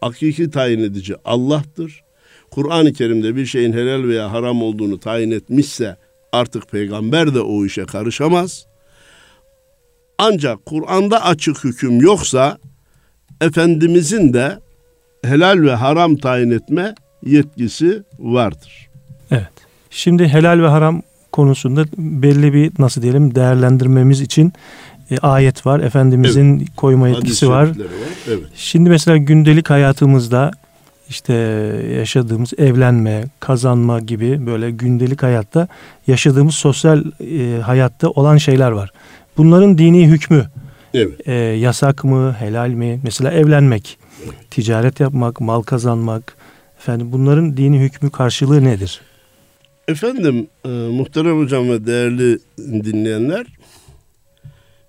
hakiki 0.00 0.50
tayin 0.50 0.78
edici 0.78 1.14
Allah'tır. 1.24 2.02
Kur'an-ı 2.50 2.92
Kerim'de 2.92 3.36
bir 3.36 3.46
şeyin 3.46 3.72
helal 3.72 4.08
veya 4.08 4.32
haram 4.32 4.62
olduğunu 4.62 5.00
tayin 5.00 5.30
etmişse 5.30 5.96
artık 6.32 6.70
peygamber 6.70 7.34
de 7.34 7.40
o 7.40 7.64
işe 7.64 7.84
karışamaz. 7.84 8.66
Ancak 10.18 10.66
Kur'an'da 10.66 11.24
açık 11.24 11.64
hüküm 11.64 12.00
yoksa 12.00 12.58
Efendimizin 13.40 14.32
de 14.32 14.58
helal 15.24 15.62
ve 15.62 15.74
haram 15.74 16.16
tayin 16.16 16.50
etme 16.50 16.94
yetkisi 17.22 18.02
vardır. 18.18 18.88
Evet. 19.30 19.67
Şimdi 19.90 20.28
helal 20.28 20.62
ve 20.62 20.66
haram 20.66 21.02
konusunda 21.32 21.84
belli 21.98 22.54
bir 22.54 22.72
nasıl 22.78 23.02
diyelim 23.02 23.34
değerlendirmemiz 23.34 24.20
için 24.20 24.52
e, 25.10 25.18
ayet 25.18 25.66
var. 25.66 25.80
Efendimizin 25.80 26.58
evet. 26.58 26.68
koyma 26.76 27.08
yetkisi 27.08 27.48
var. 27.48 27.62
var. 27.62 27.76
Evet. 28.28 28.44
Şimdi 28.54 28.90
mesela 28.90 29.16
gündelik 29.16 29.70
hayatımızda 29.70 30.50
işte 31.08 31.34
yaşadığımız 31.96 32.52
evlenme, 32.58 33.24
kazanma 33.40 34.00
gibi 34.00 34.46
böyle 34.46 34.70
gündelik 34.70 35.22
hayatta 35.22 35.68
yaşadığımız 36.06 36.54
sosyal 36.54 37.04
e, 37.20 37.60
hayatta 37.60 38.10
olan 38.10 38.36
şeyler 38.36 38.70
var. 38.70 38.90
Bunların 39.36 39.78
dini 39.78 40.06
hükmü 40.06 40.46
evet. 40.94 41.28
e, 41.28 41.32
yasak 41.34 42.04
mı, 42.04 42.36
helal 42.38 42.68
mi? 42.68 43.00
Mesela 43.02 43.32
evlenmek, 43.32 43.98
evet. 44.24 44.34
ticaret 44.50 45.00
yapmak, 45.00 45.40
mal 45.40 45.62
kazanmak. 45.62 46.36
Efendim 46.78 47.12
bunların 47.12 47.56
dini 47.56 47.78
hükmü 47.78 48.10
karşılığı 48.10 48.64
nedir? 48.64 49.00
Efendim 49.88 50.48
e, 50.64 50.68
muhterem 50.68 51.38
hocam 51.38 51.70
ve 51.70 51.86
değerli 51.86 52.38
dinleyenler 52.58 53.46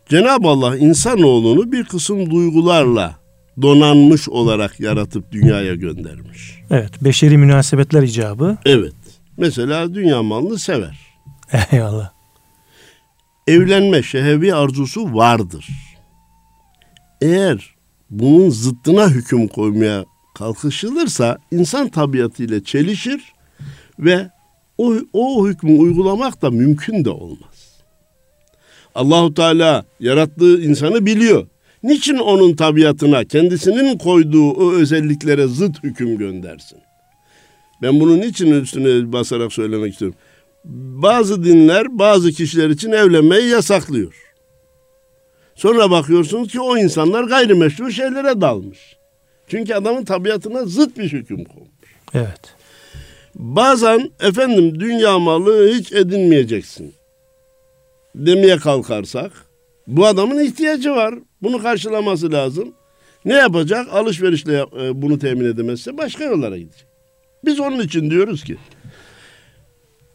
Cenab-ı 0.09 0.47
Allah 0.47 0.77
insanoğlunu 0.77 1.71
bir 1.71 1.83
kısım 1.83 2.31
duygularla 2.31 3.15
donanmış 3.61 4.29
olarak 4.29 4.79
yaratıp 4.79 5.31
dünyaya 5.31 5.75
göndermiş. 5.75 6.59
Evet, 6.71 7.03
beşeri 7.03 7.37
münasebetler 7.37 8.03
icabı. 8.03 8.57
Evet. 8.65 8.93
Mesela 9.37 9.93
dünya 9.93 10.23
malını 10.23 10.59
sever. 10.59 10.99
Eyvallah. 11.71 12.11
Evlenme 13.47 14.03
şehevi 14.03 14.55
arzusu 14.55 15.15
vardır. 15.15 15.67
Eğer 17.21 17.75
bunun 18.09 18.49
zıttına 18.49 19.09
hüküm 19.09 19.47
koymaya 19.47 20.05
kalkışılırsa 20.35 21.37
insan 21.51 21.89
tabiatıyla 21.89 22.63
çelişir 22.63 23.33
ve 23.99 24.29
o, 24.79 24.95
o 25.13 25.47
hükmü 25.47 25.77
uygulamak 25.77 26.41
da 26.41 26.49
mümkün 26.49 27.05
de 27.05 27.09
olmaz. 27.09 27.81
Allahu 28.95 29.33
Teala 29.33 29.85
yarattığı 29.99 30.61
insanı 30.61 31.05
biliyor. 31.05 31.47
Niçin 31.83 32.17
onun 32.17 32.55
tabiatına, 32.55 33.25
kendisinin 33.25 33.97
koyduğu 33.97 34.51
o 34.51 34.73
özelliklere 34.73 35.47
zıt 35.47 35.83
hüküm 35.83 36.17
göndersin? 36.17 36.77
Ben 37.81 37.99
bunun 37.99 38.21
niçin 38.21 38.51
üstüne 38.51 39.13
basarak 39.13 39.53
söylemek 39.53 39.91
istiyorum. 39.91 40.17
Bazı 41.01 41.43
dinler 41.43 41.99
bazı 41.99 42.31
kişiler 42.31 42.69
için 42.69 42.91
evlenmeyi 42.91 43.49
yasaklıyor. 43.49 44.13
Sonra 45.55 45.91
bakıyorsunuz 45.91 46.51
ki 46.51 46.61
o 46.61 46.77
insanlar 46.77 47.23
gayrimeşru 47.23 47.91
şeylere 47.91 48.41
dalmış. 48.41 48.79
Çünkü 49.47 49.73
adamın 49.73 50.05
tabiatına 50.05 50.65
zıt 50.65 50.97
bir 50.97 51.11
hüküm 51.11 51.43
koymuş. 51.43 51.69
Evet. 52.13 52.58
Bazen 53.39 54.11
efendim 54.19 54.79
dünya 54.79 55.19
malı 55.19 55.69
hiç 55.73 55.91
edinmeyeceksin 55.91 56.93
demeye 58.15 58.57
kalkarsak 58.57 59.31
bu 59.87 60.05
adamın 60.05 60.39
ihtiyacı 60.39 60.91
var. 60.91 61.15
Bunu 61.41 61.61
karşılaması 61.61 62.31
lazım. 62.31 62.73
Ne 63.25 63.33
yapacak? 63.33 63.87
Alışverişle 63.93 64.65
e, 64.81 65.01
bunu 65.01 65.19
temin 65.19 65.45
edemezse 65.45 65.97
başka 65.97 66.23
yollara 66.23 66.57
gidecek. 66.57 66.85
Biz 67.45 67.59
onun 67.59 67.79
için 67.79 68.09
diyoruz 68.09 68.43
ki 68.43 68.57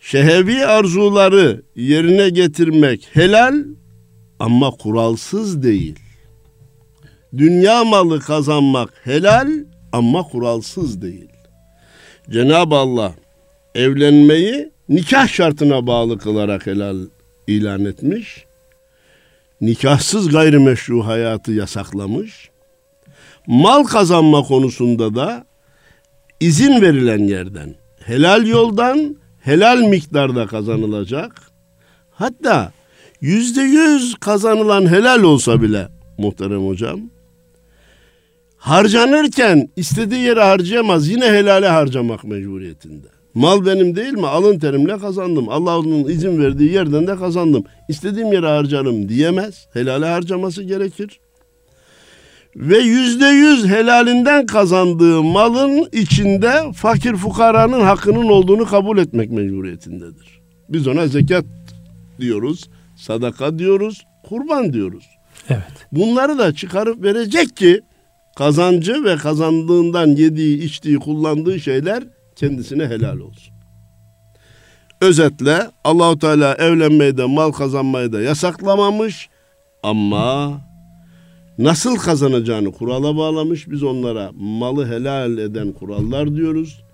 şehevi 0.00 0.66
arzuları 0.66 1.62
yerine 1.76 2.28
getirmek 2.28 3.08
helal 3.12 3.64
ama 4.38 4.70
kuralsız 4.70 5.62
değil. 5.62 5.98
Dünya 7.36 7.84
malı 7.84 8.20
kazanmak 8.20 8.92
helal 9.04 9.48
ama 9.92 10.22
kuralsız 10.22 11.02
değil. 11.02 11.33
Cenab-ı 12.30 12.74
Allah 12.74 13.14
evlenmeyi 13.74 14.70
nikah 14.88 15.28
şartına 15.28 15.86
bağlı 15.86 16.18
kılarak 16.18 16.66
helal 16.66 16.96
ilan 17.46 17.84
etmiş 17.84 18.44
nikahsız 19.60 20.28
gayrimeşru 20.28 21.06
hayatı 21.06 21.52
yasaklamış. 21.52 22.50
Mal 23.46 23.84
kazanma 23.84 24.42
konusunda 24.42 25.14
da 25.14 25.46
izin 26.40 26.82
verilen 26.82 27.18
yerden, 27.18 27.74
helal 28.06 28.46
yoldan, 28.46 29.16
helal 29.40 29.78
miktarda 29.78 30.46
kazanılacak. 30.46 31.40
Hatta 32.10 32.72
yüzde 33.20 33.62
yüz 33.62 34.14
kazanılan 34.14 34.86
helal 34.86 35.22
olsa 35.22 35.62
bile 35.62 35.88
muhterem 36.18 36.66
hocam, 36.66 37.00
harcanırken 38.64 39.68
istediği 39.76 40.20
yere 40.20 40.42
harcayamaz, 40.42 41.08
yine 41.08 41.24
helale 41.24 41.68
harcamak 41.68 42.24
mecburiyetinde. 42.24 43.06
Mal 43.34 43.66
benim 43.66 43.96
değil 43.96 44.12
mi? 44.12 44.26
Alın 44.26 44.58
terimle 44.58 44.98
kazandım. 44.98 45.48
Allah'ın 45.48 46.04
izin 46.04 46.42
verdiği 46.42 46.72
yerden 46.72 47.06
de 47.06 47.16
kazandım. 47.16 47.64
İstediğim 47.88 48.32
yere 48.32 48.46
harcarım 48.46 49.08
diyemez. 49.08 49.66
Helale 49.72 50.06
harcaması 50.06 50.62
gerekir. 50.62 51.20
Ve 52.56 52.78
yüzde 52.78 53.26
yüz 53.26 53.66
helalinden 53.66 54.46
kazandığı 54.46 55.22
malın 55.22 55.88
içinde 55.92 56.72
fakir 56.74 57.16
fukaranın 57.16 57.80
hakkının 57.80 58.28
olduğunu 58.28 58.66
kabul 58.66 58.98
etmek 58.98 59.30
mecburiyetindedir. 59.30 60.40
Biz 60.68 60.88
ona 60.88 61.06
zekat 61.06 61.44
diyoruz, 62.20 62.68
sadaka 62.96 63.58
diyoruz, 63.58 64.02
kurban 64.28 64.72
diyoruz. 64.72 65.04
Evet. 65.50 65.86
Bunları 65.92 66.38
da 66.38 66.54
çıkarıp 66.54 67.02
verecek 67.02 67.56
ki 67.56 67.80
kazancı 68.36 69.04
ve 69.04 69.16
kazandığından 69.16 70.06
yediği, 70.06 70.62
içtiği, 70.62 70.98
kullandığı 70.98 71.60
şeyler 71.60 72.04
kendisine 72.36 72.86
helal 72.86 73.18
olsun. 73.18 73.54
Özetle 75.00 75.70
Allahu 75.84 76.18
Teala 76.18 76.54
evlenmeyi 76.54 77.16
de 77.16 77.24
mal 77.24 77.52
kazanmayı 77.52 78.12
da 78.12 78.20
yasaklamamış 78.20 79.28
ama 79.82 80.60
nasıl 81.58 81.96
kazanacağını 81.96 82.72
kurala 82.72 83.16
bağlamış. 83.16 83.70
Biz 83.70 83.82
onlara 83.82 84.30
malı 84.32 84.86
helal 84.88 85.38
eden 85.38 85.72
kurallar 85.72 86.36
diyoruz. 86.36 86.84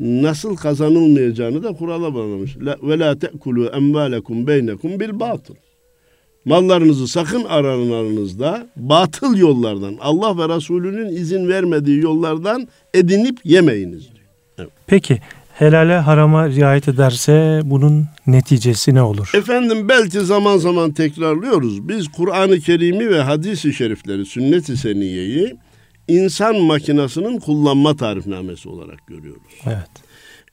Nasıl 0.00 0.56
kazanılmayacağını 0.56 1.62
da 1.62 1.72
kurala 1.72 2.14
bağlamış. 2.14 2.56
Ve 2.82 2.98
la 2.98 3.18
te'kulu 3.18 3.66
emvalekum 3.66 4.46
beynekum 4.46 5.00
bil 5.00 5.20
batıl. 5.20 5.54
Mallarınızı 6.50 7.08
sakın 7.08 7.44
aralarınızda 7.44 8.66
batıl 8.76 9.36
yollardan, 9.36 9.96
Allah 10.00 10.38
ve 10.38 10.56
Resulünün 10.56 11.08
izin 11.08 11.48
vermediği 11.48 12.00
yollardan 12.00 12.68
edinip 12.94 13.38
yemeyiniz 13.44 14.02
diyor. 14.02 14.26
Evet. 14.58 14.70
Peki 14.86 15.20
helale 15.52 15.98
harama 15.98 16.48
riayet 16.48 16.88
ederse 16.88 17.60
bunun 17.64 18.06
neticesi 18.26 18.94
ne 18.94 19.02
olur? 19.02 19.30
Efendim 19.34 19.88
belki 19.88 20.20
zaman 20.20 20.56
zaman 20.56 20.92
tekrarlıyoruz. 20.92 21.88
Biz 21.88 22.08
Kur'an-ı 22.08 22.60
Kerim'i 22.60 23.10
ve 23.10 23.20
hadis-i 23.20 23.74
şerifleri, 23.74 24.26
sünnet-i 24.26 24.76
seniyeyi 24.76 25.56
insan 26.08 26.60
makinasının 26.60 27.38
kullanma 27.38 27.96
tarifnamesi 27.96 28.68
olarak 28.68 29.06
görüyoruz. 29.06 29.52
Evet. 29.66 29.90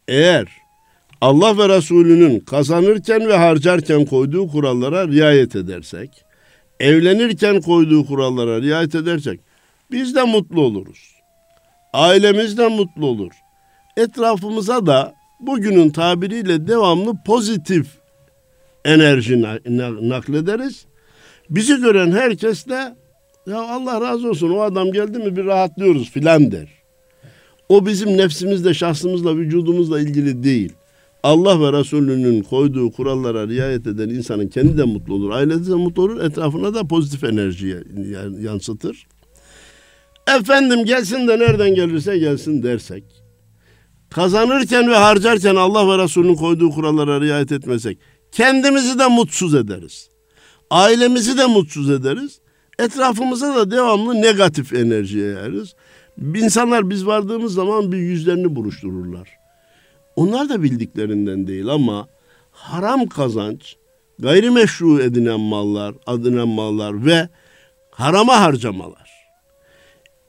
Eğer 0.08 0.48
Allah 1.22 1.58
ve 1.58 1.70
Resulünün 1.70 2.40
kazanırken 2.40 3.28
ve 3.28 3.38
harcarken 3.38 4.06
koyduğu 4.06 4.48
kurallara 4.48 5.08
riayet 5.08 5.56
edersek, 5.56 6.10
evlenirken 6.80 7.62
koyduğu 7.62 8.06
kurallara 8.06 8.62
riayet 8.62 8.96
edersek 8.96 9.40
biz 9.92 10.16
de 10.16 10.24
mutlu 10.24 10.62
oluruz. 10.62 11.12
Ailemiz 11.94 12.58
de 12.58 12.68
mutlu 12.68 13.06
olur. 13.06 13.32
Etrafımıza 13.98 14.86
da 14.86 15.14
bugünün 15.40 15.90
tabiriyle 15.90 16.68
devamlı 16.68 17.14
pozitif 17.26 17.88
enerji 18.86 19.42
naklederiz. 20.10 20.86
Bizi 21.50 21.82
gören 21.82 22.12
herkes 22.12 22.68
de 22.68 22.96
ya 23.48 23.58
Allah 23.58 24.02
razı 24.02 24.30
olsun 24.30 24.50
o 24.50 24.62
adam 24.62 24.92
geldi 24.92 25.18
mi 25.18 25.36
bir 25.36 25.46
rahatlıyoruz 25.46 26.12
filan 26.12 26.52
der. 26.52 26.68
O 27.70 27.86
bizim 27.86 28.18
nefsimizle, 28.18 28.74
şahsımızla, 28.74 29.38
vücudumuzla 29.38 30.00
ilgili 30.00 30.44
değil. 30.44 30.74
Allah 31.24 31.62
ve 31.62 31.80
Resulünün 31.80 32.44
koyduğu 32.44 32.92
kurallara 32.92 33.48
riayet 33.48 33.88
eden 33.88 34.10
insanın 34.10 34.48
kendi 34.48 34.78
de 34.78 34.84
mutlu 34.84 35.14
olur, 35.14 35.32
ailesi 35.32 35.72
de 35.72 35.76
mutlu 35.76 36.04
olur, 36.04 36.22
etrafına 36.22 36.74
da 36.74 36.88
pozitif 36.88 37.24
enerji 37.24 37.84
yansıtır. 38.40 39.08
Efendim 40.40 40.86
gelsin 40.86 41.28
de 41.28 41.40
nereden 41.40 41.76
gelirse 41.76 42.18
gelsin 42.18 42.64
dersek, 42.64 43.04
kazanırken 44.10 44.90
ve 44.90 44.96
harcarken 44.96 45.56
Allah 45.56 45.88
ve 45.88 46.04
Resulünün 46.04 46.36
koyduğu 46.36 46.70
kurallara 46.70 47.22
riayet 47.22 47.52
etmesek, 47.52 47.98
kendimizi 48.32 49.00
de 49.00 49.08
mutsuz 49.08 49.56
ederiz. 49.56 50.10
Ailemizi 50.70 51.38
de 51.38 51.46
mutsuz 51.46 51.90
ederiz. 51.90 52.40
Etrafımıza 52.80 53.56
da 53.56 53.72
devamlı 53.72 54.22
negatif 54.22 54.74
enerji 54.74 55.20
yayarız. 55.20 55.74
İnsanlar 56.36 56.90
biz 56.90 57.06
vardığımız 57.06 57.54
zaman 57.54 57.92
bir 57.92 57.98
yüzlerini 57.98 58.56
buruştururlar. 58.56 59.37
Onlar 60.18 60.50
da 60.50 60.64
bildiklerinden 60.64 61.48
değil 61.48 61.68
ama 61.68 62.08
haram 62.52 63.08
kazanç, 63.08 63.76
gayrimeşru 64.20 65.02
edinen 65.02 65.40
mallar, 65.40 65.96
adinen 66.06 66.48
mallar 66.48 67.06
ve 67.06 67.30
harama 67.92 68.42
harcamalar 68.42 69.08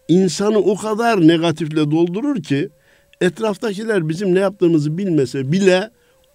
insanı 0.08 0.58
o 0.58 0.76
kadar 0.76 1.28
negatifle 1.28 1.90
doldurur 1.90 2.42
ki 2.42 2.68
etraftakiler 3.20 4.08
bizim 4.08 4.34
ne 4.34 4.38
yaptığımızı 4.38 4.98
bilmese 4.98 5.52
bile 5.52 5.90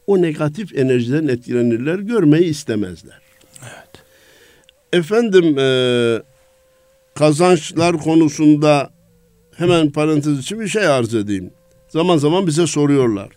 o 0.08 0.22
negatif 0.22 0.78
enerjiden 0.78 1.28
etkilenirler, 1.28 2.00
görmeyi 2.00 2.46
istemezler. 2.46 3.22
Evet. 3.62 4.04
Efendim 4.94 5.60
e, 5.60 5.68
kazançlar 7.16 7.98
konusunda 7.98 8.90
hemen 9.56 9.92
parantez 9.92 10.40
için 10.40 10.60
bir 10.60 10.68
şey 10.68 10.88
arz 10.88 11.16
edeyim. 11.16 11.52
Zaman 11.90 12.18
zaman 12.18 12.48
bize 12.48 12.68
soruyorlar. 12.68 13.30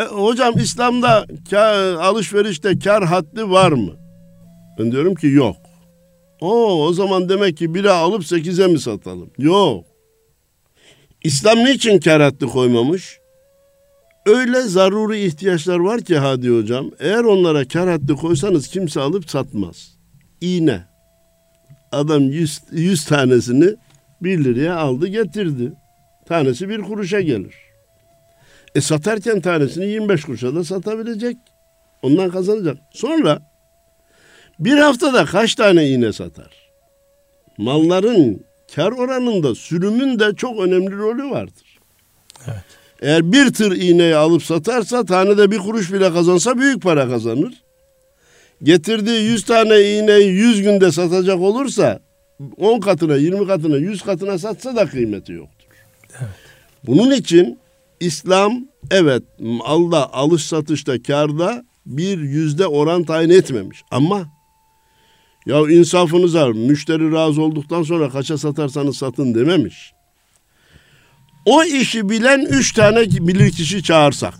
E, 0.00 0.04
hocam 0.04 0.58
İslam'da 0.58 1.26
kar, 1.50 1.94
alışverişte 1.94 2.78
kar 2.78 3.04
haddi 3.04 3.50
var 3.50 3.72
mı? 3.72 3.92
Ben 4.78 4.92
diyorum 4.92 5.14
ki 5.14 5.26
yok. 5.26 5.56
O 6.40 6.84
o 6.86 6.92
zaman 6.92 7.28
demek 7.28 7.56
ki 7.56 7.74
biri 7.74 7.90
alıp 7.90 8.26
sekize 8.26 8.66
mi 8.66 8.80
satalım? 8.80 9.30
Yok. 9.38 9.84
İslam 11.24 11.58
niçin 11.58 12.00
kar 12.00 12.22
haddi 12.22 12.46
koymamış? 12.46 13.18
Öyle 14.26 14.62
zaruri 14.62 15.24
ihtiyaçlar 15.24 15.78
var 15.78 16.00
ki 16.00 16.18
Hadi 16.18 16.50
hocam. 16.50 16.90
Eğer 17.00 17.24
onlara 17.24 17.68
kar 17.68 17.88
haddi 17.88 18.14
koysanız 18.14 18.68
kimse 18.68 19.00
alıp 19.00 19.30
satmaz. 19.30 19.98
İğne. 20.40 20.84
Adam 21.92 22.22
yüz, 22.22 22.60
yüz 22.72 23.04
tanesini 23.04 23.74
bir 24.22 24.44
liraya 24.44 24.76
aldı 24.76 25.06
getirdi. 25.06 25.72
Tanesi 26.28 26.68
bir 26.68 26.82
kuruşa 26.82 27.20
gelir. 27.20 27.69
E 28.74 28.80
satarken 28.80 29.40
tanesini 29.40 29.86
25 29.86 30.24
kuruşa 30.24 30.54
da 30.54 30.64
satabilecek. 30.64 31.36
Ondan 32.02 32.30
kazanacak. 32.30 32.76
Sonra 32.92 33.42
bir 34.58 34.76
haftada 34.78 35.24
kaç 35.24 35.54
tane 35.54 35.88
iğne 35.88 36.12
satar? 36.12 36.70
Malların 37.58 38.44
kar 38.74 38.92
oranında 38.92 39.54
sürümün 39.54 40.18
de 40.18 40.34
çok 40.36 40.60
önemli 40.60 40.96
rolü 40.96 41.30
vardır. 41.30 41.78
Evet. 42.46 42.64
Eğer 43.00 43.32
bir 43.32 43.52
tır 43.52 43.72
iğneyi 43.72 44.16
alıp 44.16 44.42
satarsa 44.42 45.04
tanede 45.04 45.50
bir 45.50 45.58
kuruş 45.58 45.92
bile 45.92 46.12
kazansa 46.12 46.58
büyük 46.58 46.82
para 46.82 47.08
kazanır. 47.08 47.62
Getirdiği 48.62 49.20
yüz 49.20 49.44
tane 49.44 49.80
iğneyi 49.80 50.28
yüz 50.28 50.62
günde 50.62 50.92
satacak 50.92 51.40
olursa 51.40 52.00
on 52.56 52.80
katına, 52.80 53.16
yirmi 53.16 53.46
katına, 53.46 53.76
yüz 53.76 54.02
katına 54.02 54.38
satsa 54.38 54.76
da 54.76 54.86
kıymeti 54.86 55.32
yoktur. 55.32 55.66
Evet. 56.20 56.28
Bunun 56.86 57.10
için 57.10 57.58
İslam 58.00 58.64
evet 58.90 59.22
malda, 59.40 60.14
alış 60.14 60.44
satışta, 60.44 61.02
karda 61.02 61.64
bir 61.86 62.18
yüzde 62.18 62.66
oran 62.66 63.04
tayin 63.04 63.30
etmemiş. 63.30 63.82
Ama 63.90 64.26
ya 65.46 65.70
insafınıza 65.70 66.48
müşteri 66.48 67.12
razı 67.12 67.42
olduktan 67.42 67.82
sonra 67.82 68.08
kaça 68.08 68.38
satarsanız 68.38 68.96
satın 68.96 69.34
dememiş. 69.34 69.92
O 71.46 71.64
işi 71.64 72.08
bilen 72.08 72.46
üç 72.50 72.72
tane 72.72 73.00
bilir 73.10 73.50
kişi 73.50 73.82
çağırsak. 73.82 74.34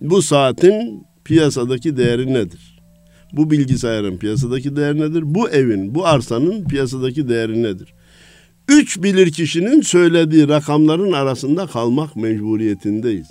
Bu 0.00 0.22
saatin 0.22 1.06
piyasadaki 1.24 1.96
değeri 1.96 2.34
nedir? 2.34 2.80
Bu 3.32 3.50
bilgisayarın 3.50 4.18
piyasadaki 4.18 4.76
değeri 4.76 5.00
nedir? 5.00 5.22
Bu 5.24 5.48
evin, 5.48 5.94
bu 5.94 6.06
arsanın 6.06 6.64
piyasadaki 6.64 7.28
değeri 7.28 7.62
nedir? 7.62 7.94
Üç 8.68 9.02
bilir 9.02 9.32
kişinin 9.32 9.80
söylediği 9.80 10.48
rakamların 10.48 11.12
arasında 11.12 11.66
kalmak 11.66 12.16
mecburiyetindeyiz. 12.16 13.30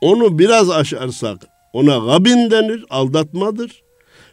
Onu 0.00 0.38
biraz 0.38 0.70
aşarsak 0.70 1.46
ona 1.72 1.98
gabin 1.98 2.50
denir, 2.50 2.84
aldatmadır. 2.90 3.82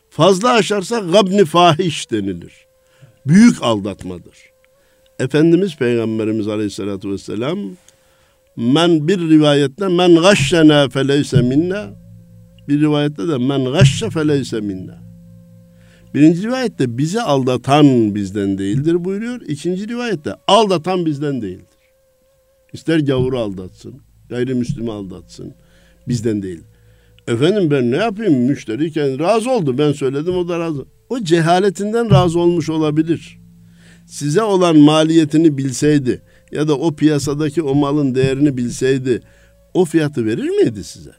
Fazla 0.09 0.51
aşarsa 0.51 0.99
gabni 0.99 1.45
fahiş 1.45 2.11
denilir. 2.11 2.53
Büyük 3.27 3.63
aldatmadır. 3.63 4.37
Efendimiz 5.19 5.77
Peygamberimiz 5.77 6.47
Aleyhisselatü 6.47 7.11
Vesselam 7.11 7.59
men 8.55 9.07
bir 9.07 9.19
rivayette 9.19 9.87
men 9.87 10.15
gashşena 10.15 10.89
feleyse 10.89 11.41
minna 11.41 11.89
bir 12.67 12.81
rivayette 12.81 13.27
de 13.27 13.37
men 13.37 13.65
gashşe 13.65 14.09
feleyse 14.09 14.61
minna. 14.61 15.04
Birinci 16.15 16.43
rivayette 16.43 16.97
bizi 16.97 17.21
aldatan 17.21 18.15
bizden 18.15 18.57
değildir 18.57 19.05
buyuruyor. 19.05 19.41
İkinci 19.41 19.87
rivayette 19.87 20.33
aldatan 20.47 21.05
bizden 21.05 21.41
değildir. 21.41 21.65
İster 22.73 22.99
gavuru 22.99 23.39
aldatsın, 23.39 24.01
gayrimüslimi 24.29 24.91
aldatsın 24.91 25.53
bizden 26.07 26.43
değil. 26.43 26.61
Efendim 27.27 27.71
ben 27.71 27.91
ne 27.91 27.95
yapayım 27.95 28.33
müşteriyken 28.33 29.19
razı 29.19 29.51
oldu 29.51 29.77
ben 29.77 29.91
söyledim 29.91 30.37
o 30.37 30.47
da 30.47 30.59
razı. 30.59 30.85
O 31.09 31.19
cehaletinden 31.19 32.11
razı 32.11 32.39
olmuş 32.39 32.69
olabilir. 32.69 33.39
Size 34.07 34.43
olan 34.43 34.77
maliyetini 34.77 35.57
bilseydi 35.57 36.21
ya 36.51 36.67
da 36.67 36.77
o 36.77 36.95
piyasadaki 36.95 37.61
o 37.61 37.75
malın 37.75 38.15
değerini 38.15 38.57
bilseydi 38.57 39.21
o 39.73 39.85
fiyatı 39.85 40.25
verir 40.25 40.49
miydi 40.49 40.83
size? 40.83 41.11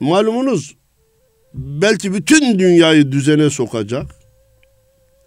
Malumunuz 0.00 0.74
belki 1.54 2.14
bütün 2.14 2.58
dünyayı 2.58 3.12
düzene 3.12 3.50
sokacak 3.50 4.14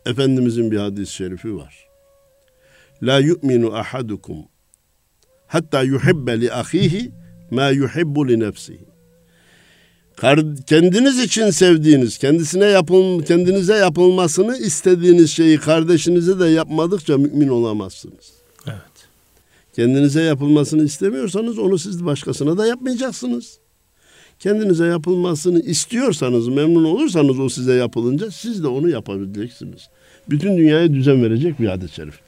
Efendimizin 0.06 0.72
bir 0.72 0.78
hadis-i 0.78 1.14
şerifi 1.14 1.56
var. 1.56 1.88
La 3.04 3.20
yu'minu 3.20 3.76
ahadukum 3.76 4.38
hatta 5.48 5.82
yuhibbe 5.82 6.42
li 6.42 6.54
ahihi 6.54 7.12
ma 7.52 7.70
yuhibbu 7.70 8.28
li 8.28 8.40
nefsihi 8.40 8.88
kendiniz 10.68 11.20
için 11.20 11.50
sevdiğiniz, 11.50 12.18
kendisine 12.18 12.66
yapıl 12.66 13.24
kendinize 13.24 13.76
yapılmasını 13.76 14.58
istediğiniz 14.58 15.32
şeyi 15.32 15.58
kardeşinize 15.58 16.40
de 16.40 16.46
yapmadıkça 16.46 17.18
mümin 17.18 17.48
olamazsınız. 17.48 18.32
Evet. 18.68 18.78
Kendinize 19.76 20.22
yapılmasını 20.22 20.84
istemiyorsanız 20.84 21.60
onu 21.60 21.78
siz 21.78 22.06
başkasına 22.06 22.58
da 22.58 22.68
yapmayacaksınız. 22.68 23.58
Kendinize 24.40 24.86
yapılmasını 24.86 25.60
istiyorsanız, 25.60 26.48
memnun 26.48 26.84
olursanız 26.84 27.40
o 27.40 27.50
size 27.50 27.74
yapılınca 27.74 28.32
siz 28.32 28.64
de 28.64 28.68
onu 28.68 28.90
yapabileceksiniz. 28.90 29.90
Bütün 30.30 30.58
dünyaya 30.58 30.94
düzen 30.94 31.24
verecek 31.24 31.60
bir 31.60 31.68
hadis-i 31.68 31.96
şerif. 31.96 32.20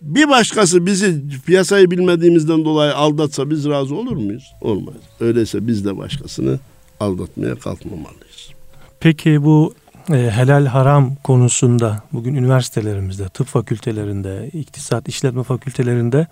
Bir 0.00 0.28
başkası 0.28 0.86
bizi 0.86 1.22
piyasayı 1.46 1.90
bilmediğimizden 1.90 2.64
dolayı 2.64 2.94
aldatsa 2.94 3.50
biz 3.50 3.68
razı 3.68 3.94
olur 3.94 4.16
muyuz? 4.16 4.52
Olmaz. 4.60 4.94
Öyleyse 5.20 5.66
biz 5.66 5.84
de 5.84 5.96
başkasını 5.96 6.58
aldatmaya 7.00 7.54
kalkmamalıyız. 7.54 8.50
Peki 9.00 9.44
bu 9.44 9.74
e, 10.10 10.14
helal 10.14 10.66
haram 10.66 11.14
konusunda 11.24 12.02
bugün 12.12 12.34
üniversitelerimizde, 12.34 13.28
tıp 13.28 13.46
fakültelerinde, 13.46 14.50
iktisat 14.52 15.08
işletme 15.08 15.42
fakültelerinde 15.42 16.26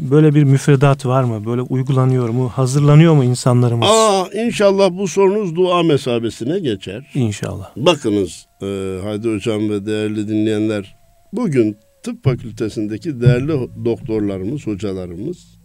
böyle 0.00 0.34
bir 0.34 0.44
müfredat 0.44 1.06
var 1.06 1.24
mı? 1.24 1.46
Böyle 1.46 1.62
uygulanıyor 1.62 2.28
mu? 2.28 2.48
Hazırlanıyor 2.48 3.14
mu 3.14 3.24
insanlarımız? 3.24 3.88
Aa, 3.90 4.26
inşallah 4.34 4.90
bu 4.90 5.08
sorunuz 5.08 5.56
dua 5.56 5.82
mesabesine 5.82 6.58
geçer. 6.58 7.10
İnşallah. 7.14 7.70
Bakınız 7.76 8.46
e, 8.62 8.98
Haydi 9.02 9.34
Hocam 9.34 9.70
ve 9.70 9.86
değerli 9.86 10.28
dinleyenler 10.28 10.96
bugün 11.32 11.76
tıp 12.02 12.24
fakültesindeki 12.24 13.20
değerli 13.20 13.52
doktorlarımız, 13.84 14.66
hocalarımız 14.66 15.58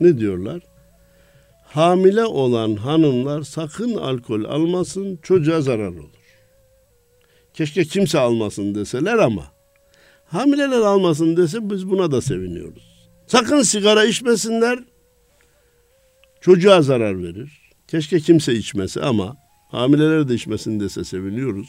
ne 0.00 0.18
diyorlar? 0.18 0.62
Hamile 1.64 2.24
olan 2.24 2.76
hanımlar 2.76 3.42
sakın 3.42 3.94
alkol 3.94 4.44
almasın, 4.44 5.18
çocuğa 5.22 5.60
zarar 5.60 5.88
olur. 5.88 6.18
Keşke 7.54 7.84
kimse 7.84 8.18
almasın 8.18 8.74
deseler 8.74 9.18
ama 9.18 9.44
hamileler 10.24 10.80
almasın 10.80 11.36
dese 11.36 11.70
biz 11.70 11.90
buna 11.90 12.10
da 12.10 12.20
seviniyoruz. 12.20 12.97
Sakın 13.28 13.62
sigara 13.62 14.04
içmesinler, 14.04 14.78
çocuğa 16.40 16.82
zarar 16.82 17.22
verir. 17.22 17.60
Keşke 17.88 18.20
kimse 18.20 18.54
içmese 18.54 19.00
ama 19.00 19.36
hamileler 19.70 20.28
de 20.28 20.34
içmesin 20.34 20.80
dese 20.80 21.04
seviniyoruz. 21.04 21.68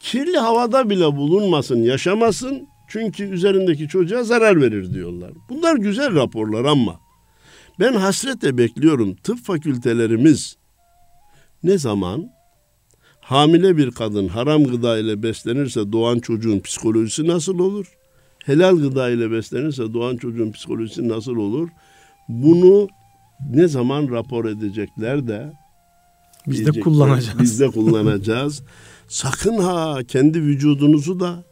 Kirli 0.00 0.38
havada 0.38 0.90
bile 0.90 1.16
bulunmasın, 1.16 1.82
yaşamasın 1.82 2.68
çünkü 2.88 3.24
üzerindeki 3.24 3.88
çocuğa 3.88 4.24
zarar 4.24 4.60
verir 4.60 4.94
diyorlar. 4.94 5.30
Bunlar 5.48 5.76
güzel 5.76 6.14
raporlar 6.14 6.64
ama 6.64 7.00
ben 7.80 7.92
hasretle 7.92 8.58
bekliyorum 8.58 9.14
tıp 9.14 9.44
fakültelerimiz 9.44 10.56
ne 11.62 11.78
zaman 11.78 12.30
hamile 13.20 13.76
bir 13.76 13.90
kadın 13.90 14.28
haram 14.28 14.64
gıda 14.64 14.98
ile 14.98 15.22
beslenirse 15.22 15.92
doğan 15.92 16.18
çocuğun 16.18 16.60
psikolojisi 16.60 17.26
nasıl 17.26 17.58
olur? 17.58 17.86
Helal 18.46 18.76
gıda 18.76 19.10
ile 19.10 19.30
beslenirse 19.30 19.94
doğan 19.94 20.16
çocuğun 20.16 20.52
psikolojisi 20.52 21.08
nasıl 21.08 21.36
olur? 21.36 21.68
Bunu 22.28 22.88
ne 23.50 23.68
zaman 23.68 24.08
rapor 24.10 24.44
edecekler 24.44 25.28
de 25.28 25.52
biz 26.46 26.66
de 26.66 26.80
kullanacağız. 26.80 27.40
Biz 27.40 27.60
de 27.60 27.68
kullanacağız. 27.68 28.62
Sakın 29.08 29.58
ha 29.58 29.98
kendi 30.08 30.42
vücudunuzu 30.42 31.20
da 31.20 31.44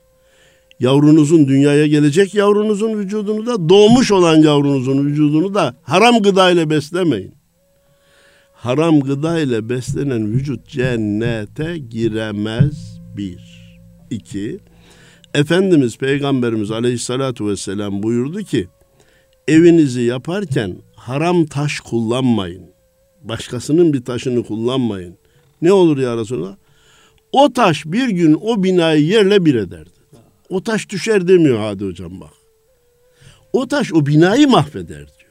yavrunuzun 0.81 1.49
dünyaya 1.49 1.87
gelecek 1.87 2.35
yavrunuzun 2.35 2.99
vücudunu 2.99 3.47
da 3.47 3.69
doğmuş 3.69 4.13
olan 4.13 4.37
yavrunuzun 4.37 5.07
vücudunu 5.07 5.55
da 5.55 5.75
haram 5.83 6.23
gıda 6.23 6.51
ile 6.51 6.71
beslemeyin. 6.71 7.35
Haram 8.53 9.01
gıda 9.01 9.41
ile 9.41 9.69
beslenen 9.69 10.33
vücut 10.33 10.69
cennete 10.69 11.79
giremez 11.79 13.01
bir. 13.17 13.61
İki, 14.11 14.59
Efendimiz 15.35 15.99
Peygamberimiz 15.99 16.71
Aleyhissalatu 16.71 17.49
vesselam 17.49 18.03
buyurdu 18.03 18.43
ki 18.43 18.69
evinizi 19.49 20.01
yaparken 20.01 20.77
haram 20.97 21.47
taş 21.47 21.81
kullanmayın. 21.81 22.65
Başkasının 23.23 23.93
bir 23.93 24.05
taşını 24.05 24.45
kullanmayın. 24.45 25.19
Ne 25.63 25.73
olur 25.73 25.99
ya 25.99 26.17
Resulallah? 26.17 26.57
O 27.33 27.53
taş 27.53 27.87
bir 27.87 28.09
gün 28.09 28.39
o 28.41 28.63
binayı 28.63 29.07
yerle 29.07 29.45
bir 29.45 29.55
ederdi. 29.55 29.91
O 30.49 30.63
taş 30.63 30.89
düşer 30.89 31.29
demiyor 31.29 31.59
Hadi 31.59 31.85
Hocam 31.85 32.21
bak. 32.21 32.33
O 33.53 33.69
taş 33.69 33.93
o 33.93 34.07
binayı 34.07 34.49
mahveder 34.49 34.97
diyor. 34.97 35.31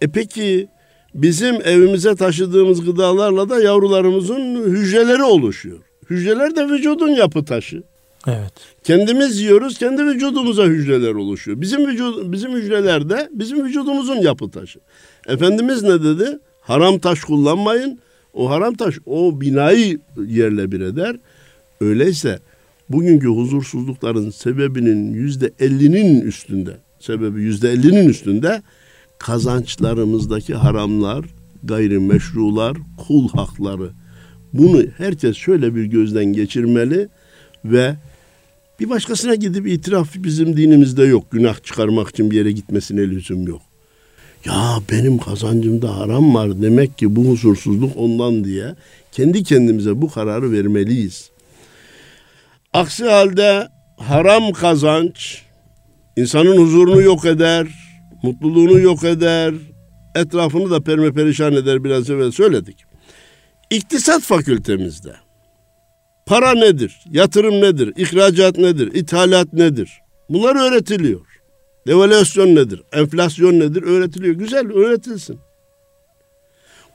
E 0.00 0.08
peki 0.08 0.68
bizim 1.14 1.54
evimize 1.54 2.14
taşıdığımız 2.14 2.84
gıdalarla 2.84 3.48
da 3.48 3.60
yavrularımızın 3.60 4.64
hücreleri 4.64 5.22
oluşuyor. 5.22 5.78
Hücreler 6.10 6.56
de 6.56 6.68
vücudun 6.68 7.08
yapı 7.08 7.44
taşı. 7.44 7.82
Evet. 8.26 8.52
Kendimiz 8.84 9.40
yiyoruz, 9.40 9.78
kendi 9.78 10.06
vücudumuza 10.06 10.64
hücreler 10.64 11.14
oluşuyor. 11.14 11.60
Bizim 11.60 11.86
vücud 11.86 12.32
bizim 12.32 12.52
hücreler 12.52 13.10
de 13.10 13.28
bizim 13.32 13.64
vücudumuzun 13.64 14.16
yapı 14.16 14.50
taşı. 14.50 14.78
Efendimiz 15.26 15.82
ne 15.82 16.04
dedi? 16.04 16.38
Haram 16.60 16.98
taş 16.98 17.20
kullanmayın. 17.20 17.98
O 18.34 18.50
haram 18.50 18.74
taş 18.74 18.98
o 19.06 19.40
binayı 19.40 19.98
yerle 20.26 20.72
bir 20.72 20.80
eder. 20.80 21.16
Öyleyse 21.80 22.38
bugünkü 22.88 23.28
huzursuzlukların 23.28 24.30
sebebinin 24.30 25.14
yüzde 25.14 25.52
ellinin 25.60 26.20
üstünde, 26.20 26.76
sebebi 27.00 27.42
yüzde 27.42 27.70
ellinin 27.70 28.08
üstünde 28.08 28.62
kazançlarımızdaki 29.18 30.54
haramlar, 30.54 31.24
gayrimeşrular, 31.64 32.76
kul 33.06 33.28
hakları. 33.28 33.90
Bunu 34.52 34.82
herkes 34.98 35.36
şöyle 35.36 35.74
bir 35.74 35.84
gözden 35.84 36.24
geçirmeli 36.24 37.08
ve 37.64 37.94
bir 38.80 38.90
başkasına 38.90 39.34
gidip 39.34 39.66
itiraf 39.66 40.08
bizim 40.16 40.56
dinimizde 40.56 41.04
yok. 41.04 41.30
Günah 41.30 41.62
çıkarmak 41.62 42.08
için 42.08 42.30
bir 42.30 42.36
yere 42.36 42.52
gitmesine 42.52 43.00
lüzum 43.00 43.48
yok. 43.48 43.62
Ya 44.44 44.78
benim 44.92 45.18
kazancımda 45.18 45.96
haram 45.96 46.34
var 46.34 46.62
demek 46.62 46.98
ki 46.98 47.16
bu 47.16 47.24
huzursuzluk 47.24 47.96
ondan 47.96 48.44
diye 48.44 48.74
kendi 49.12 49.44
kendimize 49.44 50.02
bu 50.02 50.10
kararı 50.10 50.52
vermeliyiz. 50.52 51.30
Aksi 52.72 53.04
halde 53.04 53.68
haram 53.98 54.52
kazanç 54.52 55.42
insanın 56.16 56.56
huzurunu 56.56 57.02
yok 57.02 57.24
eder, 57.24 57.66
mutluluğunu 58.22 58.80
yok 58.80 59.04
eder, 59.04 59.54
etrafını 60.14 60.70
da 60.70 60.80
perme 60.80 61.12
perişan 61.12 61.52
eder 61.52 61.84
biraz 61.84 62.10
evvel 62.10 62.30
söyledik. 62.30 62.76
İktisat 63.70 64.22
fakültemizde 64.22 65.23
para 66.26 66.54
nedir, 66.54 67.00
yatırım 67.10 67.60
nedir, 67.60 67.92
ihracat 67.96 68.58
nedir, 68.58 68.94
ithalat 68.94 69.52
nedir? 69.52 69.90
Bunlar 70.28 70.70
öğretiliyor. 70.70 71.26
Devalüasyon 71.86 72.54
nedir, 72.54 72.82
enflasyon 72.92 73.60
nedir 73.60 73.82
öğretiliyor. 73.82 74.34
Güzel 74.34 74.72
öğretilsin. 74.72 75.38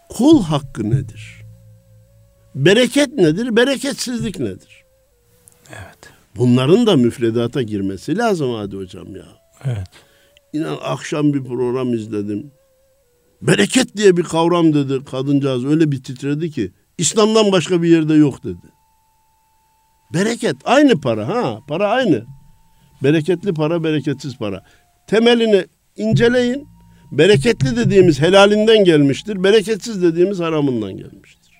Kul 0.09 0.43
hakkı 0.43 0.89
nedir? 0.89 1.41
Bereket 2.55 3.13
nedir, 3.13 3.55
bereketsizlik 3.55 4.39
nedir? 4.39 4.83
Evet. 5.69 6.13
Bunların 6.35 6.87
da 6.87 6.95
müfredata 6.95 7.61
girmesi 7.61 8.17
lazım 8.17 8.53
hadi 8.53 8.75
hocam 8.75 9.15
ya. 9.15 9.25
Evet. 9.65 9.87
İnan 10.53 10.77
akşam 10.81 11.33
bir 11.33 11.43
program 11.43 11.93
izledim. 11.93 12.51
Bereket 13.41 13.97
diye 13.97 14.17
bir 14.17 14.23
kavram 14.23 14.73
dedi 14.73 15.05
kadıncağız 15.05 15.65
öyle 15.65 15.91
bir 15.91 16.03
titredi 16.03 16.51
ki 16.51 16.71
İslam'dan 16.97 17.51
başka 17.51 17.81
bir 17.81 17.89
yerde 17.89 18.13
yok 18.13 18.43
dedi. 18.43 18.78
Bereket 20.13 20.55
aynı 20.65 21.01
para 21.01 21.27
ha 21.27 21.59
para 21.67 21.87
aynı. 21.89 22.25
Bereketli 23.03 23.53
para 23.53 23.83
bereketsiz 23.83 24.37
para. 24.37 24.63
Temelini 25.07 25.65
inceleyin. 25.95 26.67
Bereketli 27.11 27.75
dediğimiz 27.77 28.21
helalinden 28.21 28.83
gelmiştir. 28.83 29.43
Bereketsiz 29.43 30.01
dediğimiz 30.01 30.39
haramından 30.39 30.97
gelmiştir. 30.97 31.53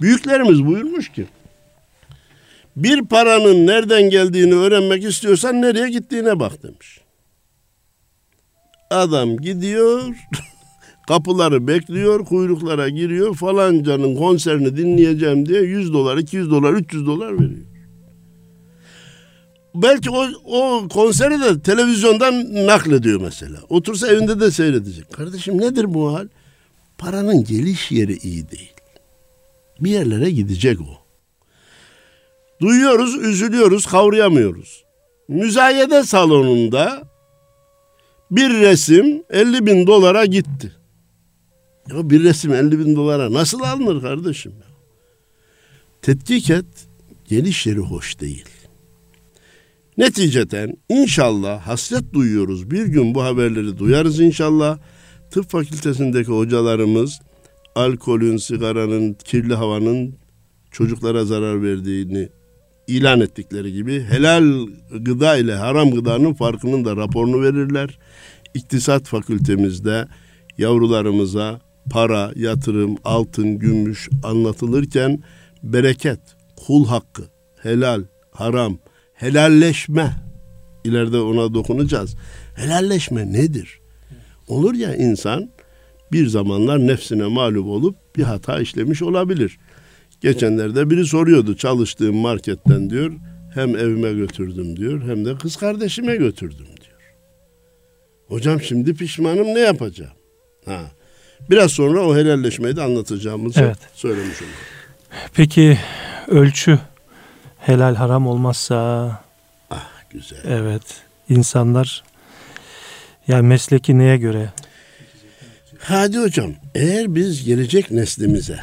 Büyüklerimiz 0.00 0.66
buyurmuş 0.66 1.12
ki 1.12 1.26
bir 2.76 3.04
paranın 3.04 3.66
nereden 3.66 4.02
geldiğini 4.10 4.54
öğrenmek 4.54 5.04
istiyorsan 5.04 5.62
nereye 5.62 5.90
gittiğine 5.90 6.40
bak 6.40 6.62
demiş. 6.62 7.00
Adam 8.90 9.36
gidiyor, 9.36 10.02
kapıları 11.08 11.66
bekliyor, 11.66 12.24
kuyruklara 12.24 12.88
giriyor. 12.88 13.34
Falancanın 13.34 14.16
konserini 14.16 14.76
dinleyeceğim 14.76 15.48
diye 15.48 15.60
100 15.62 15.92
dolar, 15.92 16.16
200 16.16 16.50
dolar, 16.50 16.72
300 16.72 17.06
dolar 17.06 17.34
veriyor. 17.34 17.66
Belki 19.74 20.10
o, 20.10 20.26
o 20.44 20.88
konseri 20.88 21.40
de 21.40 21.60
televizyondan 21.60 22.66
naklediyor 22.66 23.20
mesela. 23.20 23.58
Otursa 23.68 24.08
evinde 24.08 24.40
de 24.40 24.50
seyredecek. 24.50 25.12
Kardeşim 25.12 25.60
nedir 25.60 25.94
bu 25.94 26.14
hal? 26.14 26.28
Paranın 26.98 27.44
geliş 27.44 27.90
yeri 27.90 28.16
iyi 28.16 28.50
değil. 28.50 28.72
Bir 29.80 29.90
yerlere 29.90 30.30
gidecek 30.30 30.80
o. 30.80 30.98
Duyuyoruz, 32.60 33.16
üzülüyoruz, 33.16 33.86
kavrayamıyoruz. 33.86 34.84
Müzayede 35.28 36.02
salonunda 36.02 37.02
bir 38.30 38.50
resim 38.50 39.22
50 39.30 39.66
bin 39.66 39.86
dolara 39.86 40.24
gitti. 40.24 40.77
Ya 41.90 42.10
bir 42.10 42.24
resim 42.24 42.52
50 42.52 42.78
bin 42.78 42.96
dolara 42.96 43.32
nasıl 43.32 43.60
alınır 43.60 44.02
kardeşim? 44.02 44.52
Tetkik 46.02 46.50
et, 46.50 46.66
geliş 47.28 47.66
yeri 47.66 47.78
hoş 47.78 48.20
değil. 48.20 48.44
Neticeten 49.98 50.76
inşallah 50.88 51.60
hasret 51.60 52.12
duyuyoruz. 52.12 52.70
Bir 52.70 52.86
gün 52.86 53.14
bu 53.14 53.24
haberleri 53.24 53.78
duyarız 53.78 54.20
inşallah. 54.20 54.78
Tıp 55.30 55.50
fakültesindeki 55.50 56.30
hocalarımız 56.30 57.20
alkolün, 57.74 58.36
sigaranın, 58.36 59.14
kirli 59.14 59.54
havanın 59.54 60.14
çocuklara 60.70 61.24
zarar 61.24 61.62
verdiğini 61.62 62.28
ilan 62.86 63.20
ettikleri 63.20 63.72
gibi 63.72 64.00
helal 64.02 64.66
gıda 65.00 65.36
ile 65.36 65.54
haram 65.54 65.90
gıdanın 65.90 66.34
farkının 66.34 66.84
da 66.84 66.96
raporunu 66.96 67.42
verirler. 67.42 67.98
İktisat 68.54 69.06
fakültemizde 69.06 70.08
yavrularımıza 70.58 71.67
para, 71.88 72.32
yatırım, 72.36 72.96
altın, 73.04 73.58
gümüş 73.58 74.08
anlatılırken 74.22 75.22
bereket, 75.62 76.20
kul 76.66 76.86
hakkı, 76.86 77.22
helal, 77.62 78.04
haram, 78.30 78.78
helalleşme 79.14 80.12
ileride 80.84 81.18
ona 81.18 81.54
dokunacağız. 81.54 82.16
Helalleşme 82.56 83.32
nedir? 83.32 83.80
Olur 84.48 84.74
ya 84.74 84.94
insan 84.94 85.50
bir 86.12 86.26
zamanlar 86.26 86.86
nefsine 86.86 87.26
mağlup 87.26 87.66
olup 87.66 87.96
bir 88.16 88.22
hata 88.22 88.60
işlemiş 88.60 89.02
olabilir. 89.02 89.58
Geçenlerde 90.20 90.90
biri 90.90 91.06
soruyordu 91.06 91.56
çalıştığım 91.56 92.16
marketten 92.16 92.90
diyor 92.90 93.12
hem 93.54 93.76
evime 93.76 94.12
götürdüm 94.12 94.76
diyor 94.76 95.02
hem 95.02 95.24
de 95.24 95.38
kız 95.38 95.56
kardeşime 95.56 96.16
götürdüm 96.16 96.66
diyor. 96.66 97.14
Hocam 98.26 98.60
şimdi 98.60 98.94
pişmanım 98.94 99.46
ne 99.46 99.60
yapacağım? 99.60 100.12
Ha. 100.64 100.97
Biraz 101.50 101.72
sonra 101.72 102.00
o 102.06 102.16
helalleşmeyi 102.16 102.76
de 102.76 102.82
anlatacağımızı 102.82 103.60
evet. 103.60 103.78
söylemiş 103.94 104.42
oldum. 104.42 104.52
Peki 105.34 105.78
ölçü 106.28 106.78
helal 107.58 107.94
haram 107.94 108.26
olmazsa 108.26 108.76
ah 109.70 109.88
güzel. 110.10 110.38
Evet. 110.44 110.82
insanlar 111.28 112.04
yani 113.28 113.46
mesleki 113.46 113.98
neye 113.98 114.16
göre? 114.16 114.52
Hadi 115.78 116.18
hocam 116.18 116.52
eğer 116.74 117.14
biz 117.14 117.44
gelecek 117.44 117.90
neslimize 117.90 118.60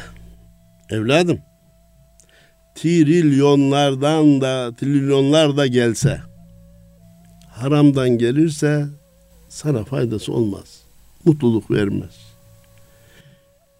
evladım 0.90 1.38
trilyonlardan 2.76 4.40
da 4.40 4.72
trilyonlar 4.76 5.56
da 5.56 5.66
gelse 5.66 6.20
haramdan 7.50 8.08
gelirse 8.08 8.86
sana 9.48 9.84
faydası 9.84 10.32
olmaz. 10.32 10.80
Mutluluk 11.24 11.70
vermez. 11.70 12.35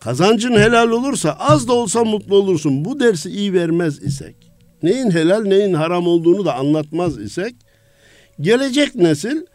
Kazancın 0.07 0.53
helal 0.53 0.90
olursa 0.90 1.33
az 1.33 1.69
da 1.69 1.73
olsa 1.73 2.05
mutlu 2.05 2.37
olursun. 2.37 2.85
Bu 2.85 3.01
dersi 3.01 3.31
iyi 3.31 3.53
vermez 3.53 4.03
isek, 4.03 4.37
neyin 4.83 5.11
helal 5.11 5.45
neyin 5.45 5.75
haram 5.75 6.07
olduğunu 6.07 6.45
da 6.45 6.55
anlatmaz 6.55 7.19
isek, 7.19 7.55
gelecek 8.40 8.95
nesil 8.95 9.47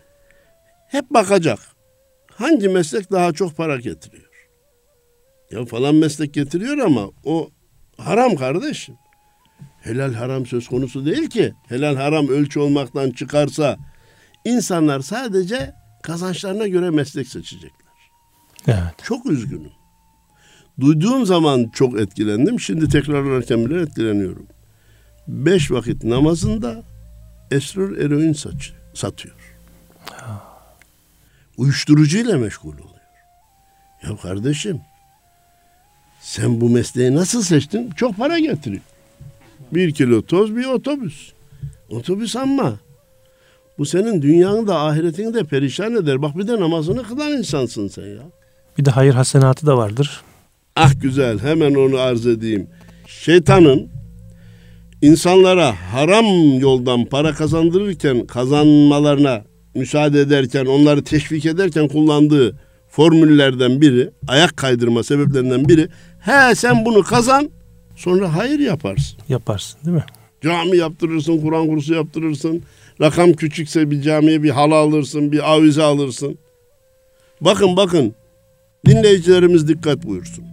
hep 0.88 1.10
bakacak. 1.10 1.60
Hangi 2.36 2.70
meslek 2.70 3.12
daha 3.12 3.34
çok 3.34 3.58
para 3.58 3.76
getiriyor? 3.76 4.50
Ya 5.52 5.66
falan 5.66 5.96
meslek 5.96 6.34
getiriyor 6.34 6.78
ama 6.78 7.10
o 7.24 7.50
haram 7.98 8.36
kardeşim. 8.36 8.96
Helal 9.82 10.14
haram 10.14 10.46
söz 10.46 10.68
konusu 10.68 11.06
değil 11.06 11.30
ki. 11.30 11.54
Helal 11.68 11.96
haram 11.96 12.28
ölçü 12.28 12.60
olmaktan 12.60 13.12
çıkarsa 13.12 13.78
insanlar 14.46 15.00
sadece 15.00 15.74
kazançlarına 16.04 16.68
göre 16.68 16.90
meslek 16.90 17.28
seçecekler. 17.28 17.92
Evet. 18.68 19.04
Çok 19.04 19.26
üzgünüm. 19.26 19.81
Duyduğum 20.80 21.26
zaman 21.26 21.70
çok 21.74 22.00
etkilendim. 22.00 22.60
Şimdi 22.60 22.90
tekrarlarken 22.90 23.66
bile 23.66 23.82
etkileniyorum. 23.82 24.46
Beş 25.28 25.72
vakit 25.72 26.04
namazında 26.04 26.84
esrar 27.52 27.98
eroin 27.98 28.34
saç, 28.34 28.74
satıyor. 28.94 29.36
Uyuşturucuyla 31.58 32.38
meşgul 32.38 32.74
oluyor. 32.74 32.88
Ya 34.04 34.18
kardeşim 34.18 34.82
sen 36.22 36.62
bu 36.62 36.70
mesleği 36.70 37.16
nasıl 37.16 37.42
seçtin? 37.42 37.90
Çok 37.90 38.18
para 38.18 38.40
getiriyor. 38.40 38.82
Bir 39.72 39.92
kilo 39.94 40.22
toz 40.22 40.56
bir 40.56 40.66
otobüs. 40.66 41.32
Otobüs 41.90 42.36
ama 42.36 42.74
bu 43.78 43.86
senin 43.86 44.22
dünyanı 44.22 44.68
da 44.68 44.80
ahiretini 44.80 45.34
de 45.34 45.44
perişan 45.44 45.96
eder. 45.96 46.22
Bak 46.22 46.38
bir 46.38 46.48
de 46.48 46.60
namazını 46.60 47.04
kılan 47.04 47.32
insansın 47.32 47.88
sen 47.88 48.06
ya. 48.06 48.24
Bir 48.78 48.86
de 48.86 48.92
hayır 48.92 49.14
hasenatı 49.14 49.66
da 49.66 49.78
vardır. 49.78 50.22
Ah 50.76 51.02
güzel 51.02 51.40
hemen 51.40 51.74
onu 51.74 52.00
arz 52.00 52.28
edeyim. 52.28 52.68
Şeytanın 53.08 53.90
insanlara 55.02 55.76
haram 55.94 56.60
yoldan 56.60 57.06
para 57.06 57.34
kazandırırken 57.34 58.28
kazanmalarına 58.28 59.44
müsaade 59.76 60.22
ederken 60.22 60.66
onları 60.66 61.04
teşvik 61.04 61.46
ederken 61.46 61.88
kullandığı 61.88 62.56
formüllerden 62.90 63.82
biri 63.82 64.10
ayak 64.28 64.58
kaydırma 64.58 65.04
sebeplerinden 65.04 65.70
biri 65.70 65.88
he 66.20 66.56
sen 66.56 66.86
bunu 66.86 67.04
kazan 67.04 67.50
sonra 67.96 68.36
hayır 68.36 68.60
yaparsın. 68.60 69.20
Yaparsın 69.30 69.80
değil 69.86 69.98
mi? 69.98 70.04
Cami 70.44 70.78
yaptırırsın, 70.78 71.42
Kur'an 71.42 71.68
kursu 71.68 71.94
yaptırırsın. 71.94 72.64
Rakam 73.02 73.34
küçükse 73.34 73.92
bir 73.92 74.02
camiye 74.02 74.44
bir 74.44 74.50
halı 74.50 74.76
alırsın, 74.76 75.32
bir 75.32 75.52
avize 75.52 75.84
alırsın. 75.84 76.38
Bakın 77.42 77.78
bakın 77.78 78.16
dinleyicilerimiz 78.86 79.68
dikkat 79.68 80.04
buyursun 80.04 80.51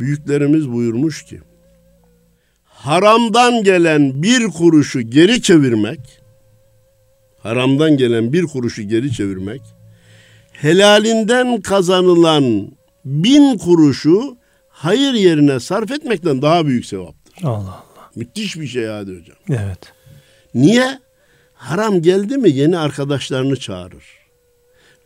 büyüklerimiz 0.00 0.72
buyurmuş 0.72 1.24
ki 1.24 1.40
haramdan 2.64 3.62
gelen 3.62 4.22
bir 4.22 4.46
kuruşu 4.48 5.00
geri 5.00 5.42
çevirmek 5.42 6.00
haramdan 7.38 7.96
gelen 7.96 8.32
bir 8.32 8.42
kuruşu 8.42 8.82
geri 8.82 9.12
çevirmek 9.12 9.62
helalinden 10.52 11.60
kazanılan 11.60 12.70
bin 13.04 13.58
kuruşu 13.58 14.36
hayır 14.68 15.12
yerine 15.14 15.60
sarf 15.60 15.90
etmekten 15.90 16.42
daha 16.42 16.66
büyük 16.66 16.86
sevaptır. 16.86 17.44
Allah 17.44 17.56
Allah. 17.56 18.10
Müthiş 18.16 18.56
bir 18.56 18.66
şey 18.66 18.86
hadi 18.86 19.10
hocam. 19.10 19.36
Evet. 19.48 19.78
Niye? 20.54 21.00
Haram 21.54 22.02
geldi 22.02 22.38
mi 22.38 22.50
yeni 22.50 22.78
arkadaşlarını 22.78 23.56
çağırır. 23.56 24.04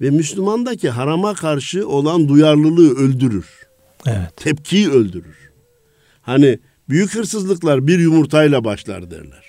Ve 0.01 0.11
Müslümandaki 0.11 0.91
harama 0.91 1.35
karşı 1.35 1.89
olan 1.89 2.29
duyarlılığı 2.29 2.97
öldürür. 2.97 3.47
Evet. 4.07 4.37
Tepkiyi 4.37 4.91
öldürür. 4.91 5.51
Hani 6.23 6.59
büyük 6.89 7.15
hırsızlıklar 7.15 7.87
bir 7.87 7.99
yumurtayla 7.99 8.65
başlar 8.65 9.11
derler. 9.11 9.45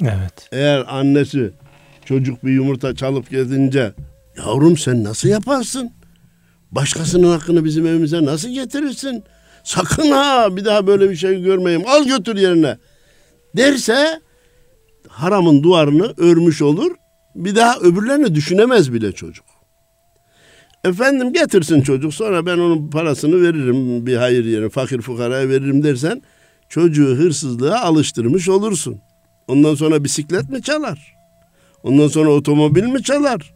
Evet. 0.00 0.48
Eğer 0.52 0.84
annesi 0.88 1.50
çocuk 2.04 2.44
bir 2.44 2.50
yumurta 2.52 2.94
çalıp 2.94 3.30
gezince 3.30 3.92
yavrum 4.38 4.76
sen 4.76 5.04
nasıl 5.04 5.28
yaparsın? 5.28 5.92
Başkasının 6.70 7.38
hakkını 7.38 7.64
bizim 7.64 7.86
evimize 7.86 8.24
nasıl 8.24 8.48
getirirsin? 8.48 9.24
Sakın 9.64 10.10
ha 10.10 10.56
bir 10.56 10.64
daha 10.64 10.86
böyle 10.86 11.10
bir 11.10 11.16
şey 11.16 11.42
görmeyeyim. 11.42 11.88
Al 11.88 12.04
götür 12.04 12.36
yerine. 12.36 12.78
Derse 13.56 14.20
haramın 15.08 15.62
duvarını 15.62 16.14
örmüş 16.16 16.62
olur. 16.62 16.92
Bir 17.34 17.56
daha 17.56 17.78
öbürlerini 17.78 18.34
düşünemez 18.34 18.92
bile 18.92 19.12
çocuk. 19.12 19.45
Efendim 20.86 21.32
getirsin 21.32 21.82
çocuk 21.82 22.14
sonra 22.14 22.46
ben 22.46 22.58
onun 22.58 22.90
parasını 22.90 23.42
veririm 23.42 24.06
bir 24.06 24.16
hayır 24.16 24.44
yerine 24.44 24.68
fakir 24.68 25.00
fukaraya 25.00 25.48
veririm 25.48 25.82
dersen 25.82 26.22
çocuğu 26.68 27.06
hırsızlığa 27.06 27.80
alıştırmış 27.80 28.48
olursun. 28.48 29.00
Ondan 29.48 29.74
sonra 29.74 30.04
bisiklet 30.04 30.50
mi 30.50 30.62
çalar? 30.62 31.16
Ondan 31.82 32.08
sonra 32.08 32.30
otomobil 32.30 32.82
mi 32.82 33.02
çalar? 33.02 33.54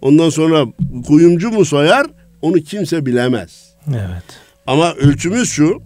Ondan 0.00 0.30
sonra 0.30 0.66
kuyumcu 1.06 1.50
mu 1.50 1.64
soyar? 1.64 2.06
Onu 2.42 2.56
kimse 2.56 3.06
bilemez. 3.06 3.74
Evet. 3.88 4.24
Ama 4.66 4.94
ölçümüz 4.94 5.48
şu. 5.48 5.82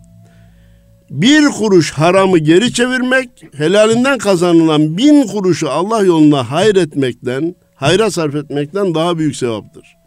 Bir 1.11 1.45
kuruş 1.45 1.91
haramı 1.93 2.39
geri 2.39 2.73
çevirmek, 2.73 3.29
helalinden 3.57 4.19
kazanılan 4.19 4.99
bin 4.99 5.27
kuruşu 5.27 5.71
Allah 5.71 6.05
yoluna 6.05 6.51
hayır 6.51 6.77
etmekten, 6.77 7.55
hayra 7.75 8.11
sarf 8.11 8.35
etmekten 8.35 8.95
daha 8.95 9.19
büyük 9.19 9.37
sevaptır. 9.37 10.04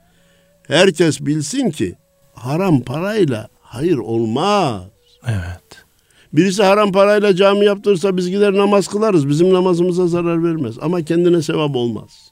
Herkes 0.68 1.22
bilsin 1.22 1.72
ki 1.72 1.96
haram 2.34 2.82
parayla 2.82 3.48
hayır 3.62 3.98
olmaz. 3.98 4.84
Evet. 5.28 5.86
Birisi 6.34 6.64
haram 6.64 6.92
parayla 6.92 7.36
cami 7.36 7.66
yaptırırsa 7.66 8.18
biz 8.18 8.30
gider 8.30 8.54
namaz 8.54 8.88
kılarız. 8.88 9.30
Bizim 9.30 9.54
namazımıza 9.54 10.08
zarar 10.08 10.44
vermez. 10.44 10.76
Ama 10.82 11.02
kendine 11.02 11.42
sevap 11.42 11.76
olmaz. 11.76 12.32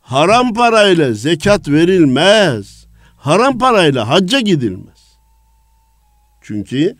Haram 0.00 0.54
parayla 0.54 1.12
zekat 1.12 1.68
verilmez. 1.68 2.86
Haram 3.16 3.58
parayla 3.58 4.08
hacca 4.08 4.40
gidilmez. 4.40 5.18
Çünkü 6.42 6.96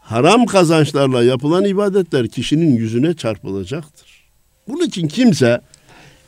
haram 0.00 0.46
kazançlarla 0.46 1.22
yapılan 1.22 1.64
ibadetler 1.64 2.28
kişinin 2.28 2.76
yüzüne 2.76 3.14
çarpılacaktır. 3.14 4.24
Bunun 4.68 4.86
için 4.86 5.08
kimse 5.08 5.60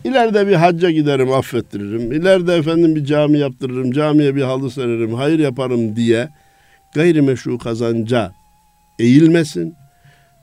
İleride 0.04 0.46
bir 0.46 0.54
hacca 0.54 0.90
giderim 0.90 1.32
affettiririm. 1.32 2.12
İleride 2.12 2.54
efendim 2.56 2.96
bir 2.96 3.04
cami 3.04 3.38
yaptırırım. 3.38 3.92
Camiye 3.92 4.36
bir 4.36 4.42
halı 4.42 4.70
sererim. 4.70 5.14
Hayır 5.14 5.38
yaparım 5.38 5.96
diye 5.96 6.28
gayrimeşru 6.94 7.58
kazanca 7.58 8.32
eğilmesin. 8.98 9.74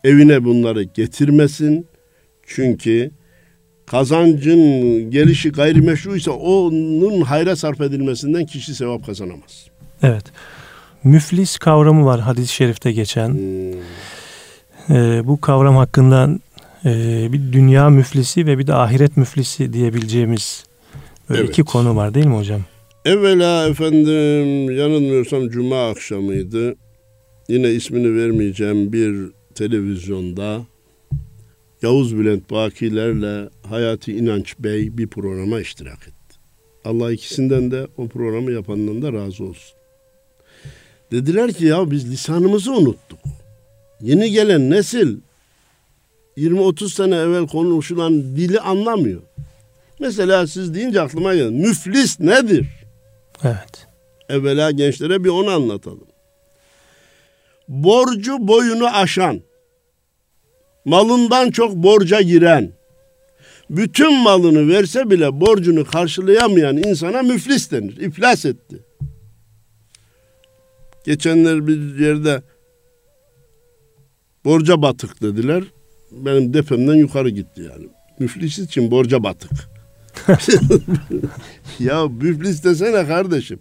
Evine 0.03 0.43
bunları 0.43 0.83
getirmesin. 0.83 1.87
Çünkü 2.47 3.11
kazancın 3.85 4.61
gelişi 5.11 5.51
gayrimeşru 5.51 6.15
ise 6.15 6.31
onun 6.31 7.21
hayra 7.21 7.55
sarf 7.55 7.81
edilmesinden 7.81 8.45
kişi 8.45 8.75
sevap 8.75 9.05
kazanamaz. 9.05 9.67
Evet. 10.03 10.23
müflis 11.03 11.57
kavramı 11.57 12.05
var 12.05 12.19
hadis-i 12.19 12.53
şerifte 12.53 12.91
geçen. 12.91 13.29
Hmm. 13.29 14.97
E, 14.97 15.27
bu 15.27 15.41
kavram 15.41 15.75
hakkında 15.75 16.29
bir 16.85 17.53
dünya 17.53 17.89
müflisi 17.89 18.45
ve 18.45 18.57
bir 18.57 18.67
de 18.67 18.73
ahiret 18.73 19.17
müflisi 19.17 19.73
diyebileceğimiz 19.73 20.65
böyle 21.29 21.39
Evet. 21.41 21.49
iki 21.49 21.63
konu 21.63 21.95
var 21.95 22.13
değil 22.13 22.25
mi 22.25 22.35
hocam? 22.35 22.61
Evvela 23.05 23.67
efendim 23.67 24.77
yanılmıyorsam 24.77 25.49
cuma 25.49 25.89
akşamıydı. 25.89 26.75
Yine 27.49 27.71
ismini 27.71 28.15
vermeyeceğim 28.15 28.93
bir 28.93 29.31
televizyonda 29.55 30.61
Yavuz 31.81 32.17
Bülent 32.17 32.51
Bakilerle 32.51 33.49
Hayati 33.69 34.13
İnanç 34.17 34.55
Bey 34.59 34.97
bir 34.97 35.07
programa 35.07 35.59
iştirak 35.59 35.99
etti. 36.07 36.37
Allah 36.85 37.11
ikisinden 37.11 37.71
de 37.71 37.87
o 37.97 38.07
programı 38.07 38.51
yapandan 38.51 39.01
da 39.01 39.13
razı 39.13 39.43
olsun. 39.43 39.77
Dediler 41.11 41.53
ki 41.53 41.65
ya 41.65 41.91
biz 41.91 42.11
lisanımızı 42.11 42.73
unuttuk. 42.73 43.19
Yeni 44.01 44.31
gelen 44.31 44.69
nesil 44.69 45.17
20-30 46.37 46.89
sene 46.89 47.15
evvel 47.15 47.47
konuşulan 47.47 48.13
dili 48.35 48.59
anlamıyor. 48.59 49.21
Mesela 49.99 50.47
siz 50.47 50.73
deyince 50.73 51.01
aklıma 51.01 51.35
geldi. 51.35 51.51
Müflis 51.51 52.19
nedir? 52.19 52.67
Evet. 53.43 53.87
Evvela 54.29 54.71
gençlere 54.71 55.23
bir 55.23 55.29
onu 55.29 55.49
anlatalım. 55.49 56.07
Borcu 57.67 58.47
boyunu 58.47 58.87
aşan, 58.87 59.41
malından 60.85 61.51
çok 61.51 61.75
borca 61.75 62.21
giren, 62.21 62.71
bütün 63.69 64.23
malını 64.23 64.67
verse 64.67 65.09
bile 65.09 65.41
borcunu 65.41 65.85
karşılayamayan 65.85 66.77
insana 66.77 67.21
müflis 67.21 67.71
denir. 67.71 67.97
İflas 67.97 68.45
etti. 68.45 68.83
Geçenler 71.05 71.67
bir 71.67 71.99
yerde 71.99 72.41
borca 74.45 74.81
batık 74.81 75.21
dediler. 75.21 75.63
Benim 76.11 76.53
depemden 76.53 76.95
yukarı 76.95 77.29
gitti 77.29 77.61
yani. 77.61 77.87
Müflis 78.19 78.59
için 78.59 78.91
borca 78.91 79.23
batık. 79.23 79.51
ya 81.79 82.07
müflis 82.07 82.63
desene 82.63 83.07
kardeşim. 83.07 83.59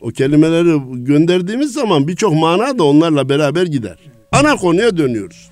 O 0.00 0.08
kelimeleri 0.08 1.04
gönderdiğimiz 1.04 1.72
zaman 1.72 2.08
birçok 2.08 2.34
mana 2.34 2.78
da 2.78 2.84
onlarla 2.84 3.28
beraber 3.28 3.66
gider. 3.66 3.98
Ana 4.32 4.56
konuya 4.56 4.96
dönüyoruz. 4.96 5.50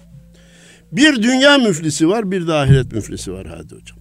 Bir 0.93 1.23
dünya 1.23 1.59
müflisi 1.59 2.09
var, 2.09 2.31
bir 2.31 2.47
de 2.47 2.53
ahiret 2.53 2.93
müflisi 2.93 3.33
var 3.33 3.47
hadi 3.47 3.75
hocam. 3.75 3.99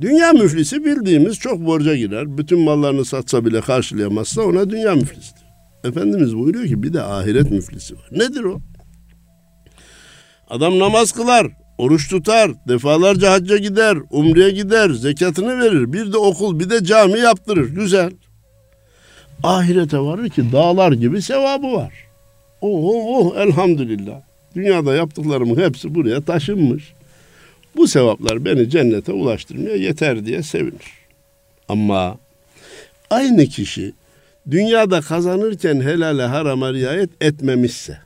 Dünya 0.00 0.32
müflisi 0.32 0.84
bildiğimiz 0.84 1.38
çok 1.38 1.66
borca 1.66 1.96
girer. 1.96 2.38
Bütün 2.38 2.60
mallarını 2.60 3.04
satsa 3.04 3.44
bile 3.44 3.60
karşılayamazsa 3.60 4.42
ona 4.42 4.70
dünya 4.70 4.94
müflisidir. 4.94 5.42
Efendimiz 5.84 6.36
buyuruyor 6.36 6.66
ki 6.66 6.82
bir 6.82 6.92
de 6.92 7.02
ahiret 7.02 7.50
müflisi 7.50 7.94
var. 7.94 8.08
Nedir 8.12 8.44
o? 8.44 8.60
Adam 10.50 10.78
namaz 10.78 11.12
kılar, 11.12 11.46
oruç 11.78 12.10
tutar, 12.10 12.50
defalarca 12.68 13.32
hacca 13.32 13.56
gider, 13.56 13.98
umreye 14.10 14.50
gider, 14.50 14.90
zekatını 14.90 15.58
verir. 15.58 15.92
Bir 15.92 16.12
de 16.12 16.16
okul, 16.16 16.60
bir 16.60 16.70
de 16.70 16.84
cami 16.84 17.18
yaptırır. 17.18 17.68
Güzel. 17.68 18.10
Ahirete 19.42 19.98
varır 19.98 20.28
ki 20.28 20.52
dağlar 20.52 20.92
gibi 20.92 21.22
sevabı 21.22 21.72
var. 21.72 21.92
Oh, 22.60 22.84
oh, 22.84 23.04
oh 23.06 23.36
elhamdülillah. 23.36 24.20
Dünyada 24.54 24.94
yaptıklarımın 24.94 25.56
hepsi 25.56 25.94
buraya 25.94 26.20
taşınmış. 26.20 26.92
Bu 27.76 27.88
sevaplar 27.88 28.44
beni 28.44 28.70
cennete 28.70 29.12
ulaştırmaya 29.12 29.76
yeter 29.76 30.26
diye 30.26 30.42
sevinir. 30.42 30.98
Ama 31.68 32.18
aynı 33.10 33.46
kişi 33.46 33.92
dünyada 34.50 35.00
kazanırken 35.00 35.80
helale 35.80 36.22
harama 36.22 36.72
riayet 36.72 37.10
etmemişse, 37.20 37.98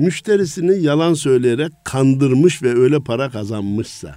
müşterisini 0.00 0.82
yalan 0.82 1.14
söyleyerek 1.14 1.72
kandırmış 1.84 2.62
ve 2.62 2.74
öyle 2.74 3.00
para 3.00 3.30
kazanmışsa, 3.30 4.14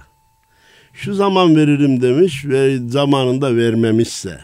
şu 0.92 1.14
zaman 1.14 1.56
veririm 1.56 2.02
demiş 2.02 2.44
ve 2.44 2.78
zamanında 2.88 3.56
vermemişse, 3.56 4.40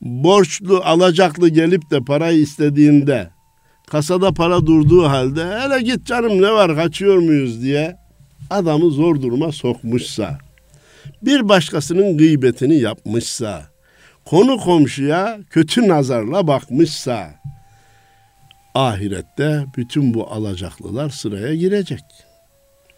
borçlu 0.00 0.80
alacaklı 0.84 1.48
gelip 1.48 1.90
de 1.90 2.00
parayı 2.00 2.38
istediğinde 2.38 3.30
kasada 3.86 4.32
para 4.32 4.66
durduğu 4.66 5.04
halde 5.04 5.44
hele 5.44 5.82
git 5.82 6.06
canım 6.06 6.42
ne 6.42 6.52
var 6.52 6.76
kaçıyor 6.76 7.16
muyuz? 7.16 7.62
diye 7.62 7.96
adamı 8.50 8.90
zor 8.90 9.22
duruma 9.22 9.52
sokmuşsa 9.52 10.38
bir 11.22 11.48
başkasının 11.48 12.18
gıybetini 12.18 12.76
yapmışsa 12.76 13.66
konu 14.24 14.56
komşuya 14.56 15.38
kötü 15.50 15.88
nazarla 15.88 16.46
bakmışsa 16.46 17.45
ahirette 18.76 19.64
bütün 19.76 20.14
bu 20.14 20.26
alacaklılar 20.26 21.10
sıraya 21.10 21.54
girecek. 21.54 22.00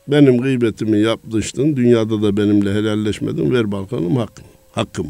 Benim 0.08 0.38
gıybetimi 0.38 0.98
yaptıştın, 1.00 1.76
dünyada 1.76 2.22
da 2.22 2.36
benimle 2.36 2.74
helalleşmedin, 2.74 3.50
ver 3.54 3.72
bakalım 3.72 4.16
hakkım. 4.16 4.44
hakkım. 4.72 5.06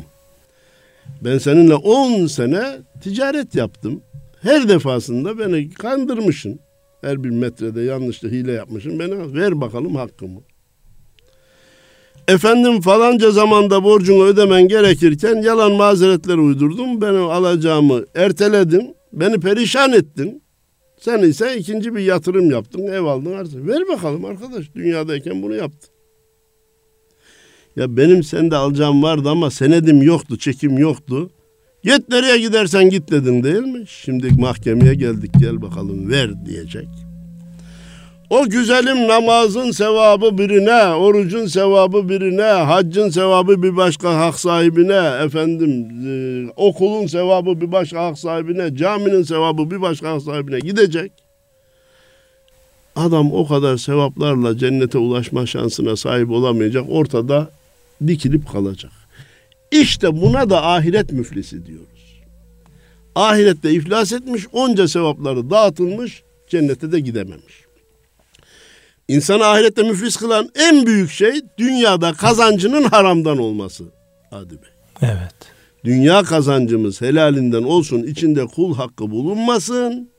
Ben 1.24 1.38
seninle 1.38 1.74
10 1.74 2.26
sene 2.26 2.62
ticaret 3.02 3.54
yaptım. 3.54 4.00
Her 4.42 4.68
defasında 4.68 5.38
beni 5.38 5.70
kandırmışsın. 5.70 6.60
Her 7.00 7.24
bir 7.24 7.30
metrede 7.30 7.80
yanlışla 7.80 8.28
hile 8.28 8.52
yapmışsın. 8.52 8.98
Beni 8.98 9.34
ver 9.34 9.60
bakalım 9.60 9.94
hakkımı. 9.94 10.40
Efendim 12.28 12.80
falanca 12.80 13.30
zamanda 13.30 13.84
borcunu 13.84 14.24
ödemen 14.24 14.68
gerekirken 14.68 15.42
yalan 15.42 15.72
mazeretler 15.72 16.36
uydurdum. 16.36 17.00
Benim 17.00 17.24
alacağımı 17.24 18.04
erteledin. 18.14 18.96
Beni 19.12 19.40
perişan 19.40 19.92
ettin. 19.92 20.42
Sen 21.00 21.18
ise 21.18 21.56
ikinci 21.56 21.94
bir 21.94 22.00
yatırım 22.00 22.50
yaptın. 22.50 22.86
Ev 22.86 23.04
aldın 23.04 23.32
arsa. 23.32 23.66
Ver 23.66 23.88
bakalım 23.88 24.24
arkadaş. 24.24 24.74
Dünyadayken 24.74 25.42
bunu 25.42 25.54
yaptın. 25.54 25.90
Ya 27.76 27.96
benim 27.96 28.22
sende 28.22 28.56
alacağım 28.56 29.02
vardı 29.02 29.28
ama 29.28 29.50
senedim 29.50 30.02
yoktu, 30.02 30.38
çekim 30.38 30.78
yoktu. 30.78 31.30
Git 31.82 32.08
nereye 32.08 32.38
gidersen 32.38 32.90
git 32.90 33.10
dedin 33.10 33.42
değil 33.42 33.62
mi? 33.62 33.84
Şimdi 33.88 34.28
mahkemeye 34.40 34.94
geldik 34.94 35.30
gel 35.40 35.62
bakalım 35.62 36.10
ver 36.10 36.46
diyecek. 36.46 36.88
O 38.30 38.48
güzelim 38.48 39.08
namazın 39.08 39.70
sevabı 39.70 40.38
birine, 40.38 40.94
orucun 40.94 41.46
sevabı 41.46 42.08
birine, 42.08 42.42
haccın 42.42 43.10
sevabı 43.10 43.62
bir 43.62 43.76
başka 43.76 44.20
hak 44.20 44.40
sahibine, 44.40 45.24
efendim 45.24 45.88
e, 46.06 46.12
okulun 46.56 47.06
sevabı 47.06 47.60
bir 47.60 47.72
başka 47.72 48.04
hak 48.04 48.18
sahibine, 48.18 48.76
caminin 48.76 49.22
sevabı 49.22 49.70
bir 49.70 49.80
başka 49.80 50.10
hak 50.10 50.22
sahibine 50.22 50.58
gidecek. 50.58 51.12
Adam 52.96 53.32
o 53.32 53.46
kadar 53.46 53.76
sevaplarla 53.76 54.58
cennete 54.58 54.98
ulaşma 54.98 55.46
şansına 55.46 55.96
sahip 55.96 56.30
olamayacak, 56.30 56.84
ortada 56.88 57.50
dikilip 58.06 58.52
kalacak. 58.52 58.92
İşte 59.72 60.22
buna 60.22 60.50
da 60.50 60.66
ahiret 60.66 61.12
müflisi 61.12 61.66
diyoruz. 61.66 62.22
Ahirette 63.14 63.70
iflas 63.70 64.12
etmiş, 64.12 64.46
onca 64.52 64.88
sevapları 64.88 65.50
dağıtılmış, 65.50 66.22
cennete 66.48 66.92
de 66.92 67.00
gidememiş. 67.00 67.67
İnsanı 69.08 69.44
ahirette 69.44 69.82
müflis 69.82 70.16
kılan 70.16 70.48
en 70.54 70.86
büyük 70.86 71.10
şey 71.10 71.40
dünyada 71.58 72.12
kazancının 72.12 72.82
haramdan 72.82 73.38
olması. 73.38 73.84
Hadi 74.30 74.50
Bey. 74.50 74.70
Evet. 75.02 75.34
Dünya 75.84 76.22
kazancımız 76.22 77.00
helalinden 77.00 77.62
olsun, 77.62 78.02
içinde 78.02 78.46
kul 78.46 78.74
hakkı 78.74 79.10
bulunmasın. 79.10 80.10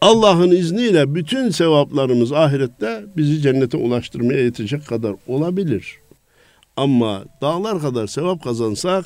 Allah'ın 0.00 0.50
izniyle 0.50 1.14
bütün 1.14 1.50
sevaplarımız 1.50 2.32
ahirette 2.32 3.04
bizi 3.16 3.42
cennete 3.42 3.76
ulaştırmaya 3.76 4.44
yetecek 4.44 4.86
kadar 4.86 5.14
olabilir. 5.26 5.98
Ama 6.76 7.24
dağlar 7.42 7.80
kadar 7.80 8.06
sevap 8.06 8.44
kazansak 8.44 9.04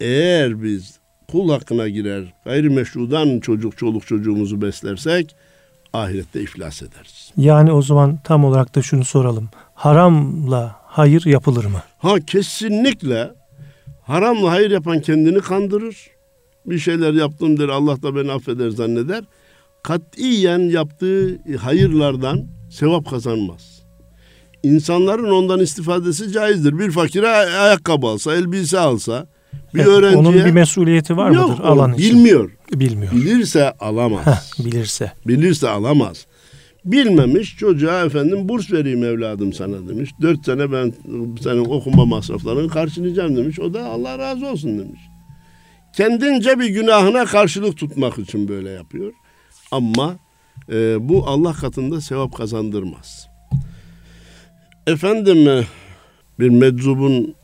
eğer 0.00 0.62
biz 0.62 0.98
kul 1.32 1.50
hakkına 1.50 1.88
girer 1.88 2.24
gayrimeşrudan 2.44 3.40
çocuk 3.40 3.78
çoluk 3.78 4.06
çocuğumuzu 4.06 4.62
beslersek 4.62 5.34
ahirette 5.92 6.40
iflas 6.42 6.82
ederiz. 6.82 7.32
Yani 7.36 7.72
o 7.72 7.82
zaman 7.82 8.18
tam 8.24 8.44
olarak 8.44 8.74
da 8.74 8.82
şunu 8.82 9.04
soralım. 9.04 9.48
Haramla 9.74 10.76
hayır 10.86 11.26
yapılır 11.26 11.64
mı? 11.64 11.82
Ha 11.98 12.14
kesinlikle 12.26 13.30
haramla 14.02 14.50
hayır 14.50 14.70
yapan 14.70 15.00
kendini 15.00 15.40
kandırır. 15.40 15.96
Bir 16.66 16.78
şeyler 16.78 17.12
yaptım 17.12 17.58
der 17.58 17.68
Allah 17.68 18.02
da 18.02 18.16
beni 18.16 18.32
affeder 18.32 18.70
zanneder. 18.70 19.24
Katiyen 19.82 20.58
yaptığı 20.58 21.38
hayırlardan 21.60 22.46
sevap 22.70 23.10
kazanmaz. 23.10 23.82
İnsanların 24.62 25.30
ondan 25.30 25.60
istifadesi 25.60 26.32
caizdir. 26.32 26.78
Bir 26.78 26.90
fakire 26.90 27.28
ay- 27.28 27.56
ayakkabı 27.58 28.06
alsa, 28.06 28.34
elbise 28.34 28.78
alsa, 28.78 29.26
bir 29.74 29.78
Evet, 29.78 29.88
öğrenciye 29.88 30.18
Onun 30.18 30.34
bir 30.34 30.50
mesuliyeti 30.50 31.16
var 31.16 31.30
yok, 31.30 31.50
mıdır 31.50 31.64
alan 31.64 31.94
için? 31.94 32.16
bilmiyor. 32.16 32.50
Bilmiyor. 32.72 33.12
Bilirse 33.12 33.70
alamaz. 33.70 34.26
Heh, 34.26 34.64
bilirse. 34.64 35.12
Bilirse 35.26 35.68
alamaz. 35.68 36.26
Bilmemiş 36.84 37.56
çocuğa 37.56 38.04
efendim 38.04 38.48
burs 38.48 38.72
vereyim 38.72 39.04
evladım 39.04 39.52
sana 39.52 39.88
demiş. 39.88 40.10
Dört 40.22 40.44
sene 40.44 40.72
ben 40.72 40.94
senin 41.42 41.64
okuma 41.64 42.04
masraflarını 42.06 42.68
karşılayacağım 42.68 43.36
demiş. 43.36 43.60
O 43.60 43.74
da 43.74 43.84
Allah 43.86 44.18
razı 44.18 44.46
olsun 44.46 44.78
demiş. 44.78 45.00
kendince 45.96 46.58
bir 46.58 46.68
günahına 46.68 47.24
karşılık 47.24 47.76
tutmak 47.76 48.18
için 48.18 48.48
böyle 48.48 48.70
yapıyor. 48.70 49.12
Ama 49.70 50.16
e, 50.72 51.08
bu 51.08 51.26
Allah 51.26 51.52
katında 51.52 52.00
sevap 52.00 52.36
kazandırmaz. 52.36 53.28
Efendim 54.86 55.48
e, 55.48 55.64
bir 56.40 56.48
meczubun 56.48 57.34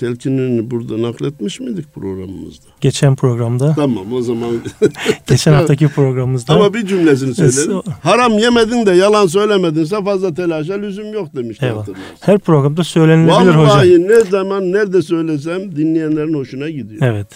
telkinini 0.00 0.70
burada 0.70 1.02
nakletmiş 1.02 1.60
miydik 1.60 1.94
programımızda? 1.94 2.66
Geçen 2.80 3.16
programda. 3.16 3.74
Tamam 3.74 4.12
o 4.12 4.22
zaman. 4.22 4.50
geçen 5.26 5.52
haftaki 5.52 5.88
programımızda. 5.88 6.54
Ama 6.54 6.74
bir 6.74 6.86
cümlesini 6.86 7.34
söyledim. 7.34 7.92
Haram 8.02 8.38
yemedin 8.38 8.86
de 8.86 8.90
yalan 8.90 9.26
söylemedinse 9.26 10.04
fazla 10.04 10.34
telaşa 10.34 10.74
lüzum 10.74 11.12
yok 11.12 11.34
demişti 11.34 11.66
evet. 11.74 11.96
Her 12.20 12.38
programda 12.38 12.84
söylenilebilir 12.84 13.32
Vallahi 13.32 13.46
hocam. 13.48 13.66
Vallahi 13.66 14.08
ne 14.08 14.20
zaman 14.20 14.72
nerede 14.72 15.02
söylesem 15.02 15.76
dinleyenlerin 15.76 16.34
hoşuna 16.34 16.70
gidiyor. 16.70 17.02
Evet. 17.02 17.28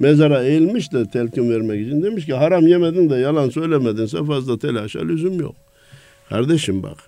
Mezara 0.00 0.42
eğilmiş 0.42 0.92
de 0.92 1.10
telkin 1.10 1.50
vermek 1.50 1.86
için 1.86 2.02
demiş 2.02 2.26
ki 2.26 2.34
haram 2.34 2.66
yemedin 2.66 3.10
de 3.10 3.16
yalan 3.16 3.50
söylemedinse 3.50 4.24
fazla 4.24 4.58
telaşa 4.58 5.00
lüzum 5.00 5.40
yok. 5.40 5.54
Kardeşim 6.28 6.82
bak 6.82 6.98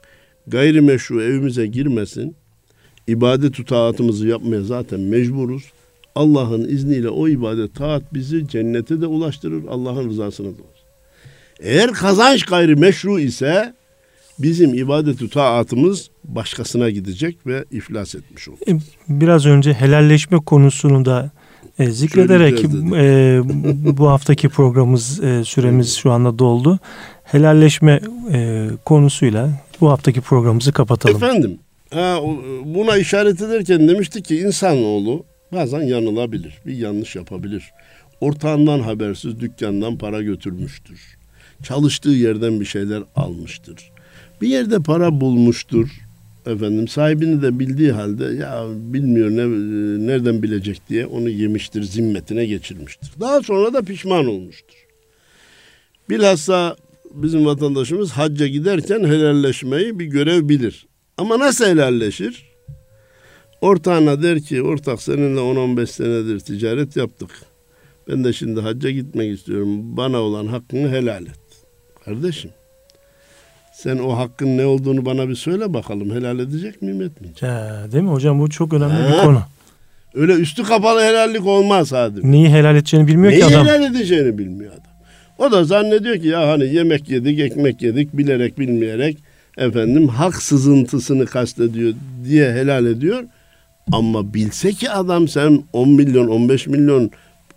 gayrimeşru 0.47 1.23
evimize 1.23 1.67
girmesin 1.67 2.37
ibadet 3.07 3.67
taatımızı 3.67 4.27
yapmaya 4.27 4.63
zaten 4.63 5.01
mecburuz. 5.01 5.63
Allah'ın 6.15 6.69
izniyle 6.69 7.09
o 7.09 7.29
ibadet 7.29 7.75
taat 7.75 8.15
bizi 8.15 8.49
cennete 8.49 9.01
de 9.01 9.07
ulaştırır, 9.07 9.65
Allah'ın 9.69 10.09
rızasına 10.09 10.47
da 10.47 10.51
ulaştırır. 10.51 10.81
Eğer 11.61 11.93
kazanç 11.93 12.45
gayri 12.45 12.77
meşru 12.77 13.21
ise 13.21 13.75
bizim 14.39 14.75
ibadet 14.75 15.33
taatımız 15.33 16.11
başkasına 16.25 16.91
gidecek 16.91 17.47
ve 17.47 17.65
iflas 17.71 18.15
etmiş 18.15 18.49
olur. 18.49 18.59
E, 18.69 18.79
biraz 19.09 19.47
önce 19.47 19.73
helalleşme 19.73 20.39
konusunu 20.39 21.05
da 21.05 21.31
e, 21.79 21.91
zikrederek 21.91 22.65
e, 22.95 23.41
bu 23.99 24.09
haftaki 24.09 24.49
programımız 24.49 25.25
e, 25.25 25.45
süremiz 25.45 25.97
şu 25.97 26.11
anda 26.11 26.39
doldu. 26.39 26.79
Helalleşme 27.25 28.01
e, 28.33 28.69
konusuyla 28.85 29.51
bu 29.81 29.91
haftaki 29.91 30.21
programımızı 30.21 30.73
kapatalım. 30.73 31.17
Efendim 31.17 31.59
Ha, 31.91 32.20
buna 32.64 32.97
işaret 32.97 33.43
ederken 33.43 33.88
demiştik 33.88 34.24
ki 34.24 34.38
insanoğlu 34.38 35.24
bazen 35.53 35.80
yanılabilir, 35.80 36.59
bir 36.66 36.76
yanlış 36.76 37.16
yapabilir. 37.16 37.64
Ortağından 38.20 38.80
habersiz 38.80 39.41
dükkandan 39.41 39.99
para 39.99 40.22
götürmüştür. 40.22 41.01
Çalıştığı 41.62 42.11
yerden 42.11 42.61
bir 42.61 42.64
şeyler 42.64 43.03
almıştır. 43.16 43.91
Bir 44.41 44.49
yerde 44.49 44.78
para 44.82 45.20
bulmuştur. 45.20 45.88
Efendim 46.47 46.88
sahibini 46.88 47.43
de 47.43 47.59
bildiği 47.59 47.93
halde 47.93 48.24
ya 48.24 48.66
bilmiyor 48.68 49.30
ne, 49.30 49.47
nereden 50.07 50.43
bilecek 50.43 50.88
diye 50.88 51.07
onu 51.07 51.28
yemiştir, 51.28 51.82
zimmetine 51.82 52.47
geçirmiştir. 52.47 53.11
Daha 53.20 53.43
sonra 53.43 53.74
da 53.74 53.82
pişman 53.82 54.26
olmuştur. 54.26 54.76
Bilhassa 56.11 56.76
bizim 57.14 57.47
vatandaşımız 57.47 58.11
hacca 58.11 58.47
giderken 58.47 59.05
helalleşmeyi 59.05 59.99
bir 59.99 60.05
görev 60.05 60.49
bilir. 60.49 60.86
Ama 61.21 61.39
nasıl 61.39 61.64
helalleşir? 61.64 62.51
Ortağına 63.61 64.23
der 64.23 64.41
ki 64.41 64.62
ortak 64.62 65.03
seninle 65.03 65.41
10-15 65.41 65.87
senedir 65.87 66.41
ticaret 66.41 66.97
yaptık. 66.97 67.31
Ben 68.09 68.25
de 68.25 68.33
şimdi 68.33 68.61
hacca 68.61 68.91
gitmek 68.91 69.39
istiyorum. 69.39 69.97
Bana 69.97 70.18
olan 70.18 70.47
hakkını 70.47 70.89
helal 70.91 71.23
et. 71.23 71.41
Kardeşim 72.05 72.51
sen 73.73 73.99
o 73.99 74.16
hakkın 74.16 74.59
ne 74.59 74.66
olduğunu 74.66 75.05
bana 75.05 75.29
bir 75.29 75.35
söyle 75.35 75.75
bakalım. 75.75 76.11
Helal 76.11 76.39
edecek 76.39 76.83
miyim 76.83 77.03
etmeyecek? 77.03 77.43
Ya, 77.43 77.87
değil 77.93 78.05
mi 78.05 78.11
hocam 78.11 78.41
bu 78.41 78.51
çok 78.51 78.73
önemli 78.73 78.95
ha. 78.95 79.12
bir 79.12 79.27
konu. 79.27 79.43
Öyle 80.14 80.33
üstü 80.33 80.62
kapalı 80.62 81.01
helallik 81.01 81.47
olmaz 81.47 81.93
hadi. 81.93 82.33
Neyi 82.33 82.49
helal 82.49 82.77
edeceğini 82.77 83.09
bilmiyor 83.09 83.33
Neyi 83.33 83.41
ki 83.41 83.47
adam. 83.47 83.66
Neyi 83.66 83.75
helal 83.75 83.95
edeceğini 83.95 84.39
bilmiyor 84.39 84.73
adam. 84.73 84.85
O 85.39 85.53
da 85.53 85.64
zannediyor 85.64 86.16
ki 86.16 86.29
ya 86.29 86.49
hani 86.49 86.75
yemek 86.75 87.11
yedik, 87.11 87.41
ekmek 87.41 87.83
yedik, 87.83 88.16
bilerek 88.16 88.59
bilmeyerek 88.59 89.18
efendim 89.57 90.09
hak 90.09 90.43
sızıntısını 90.43 91.27
kastediyor 91.27 91.95
diye 92.25 92.53
helal 92.53 92.87
ediyor. 92.87 93.25
Ama 93.93 94.35
bilse 94.35 94.73
ki 94.73 94.91
adam 94.91 95.29
sen 95.29 95.63
10 95.73 95.89
milyon 95.89 96.29
15 96.29 96.67
milyon 96.67 97.11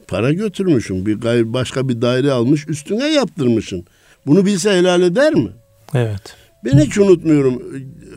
para 0.08 0.34
götürmüşsün. 0.34 1.06
Bir 1.06 1.16
gayr 1.16 1.54
başka 1.54 1.90
bir 1.90 2.02
daire 2.02 2.32
almış 2.32 2.68
üstüne 2.68 3.14
yaptırmışsın. 3.14 3.86
Bunu 4.26 4.46
bilse 4.46 4.72
helal 4.72 5.02
eder 5.02 5.34
mi? 5.34 5.50
Evet. 5.94 6.36
Ben 6.66 6.80
hiç 6.80 6.98
unutmuyorum. 6.98 7.64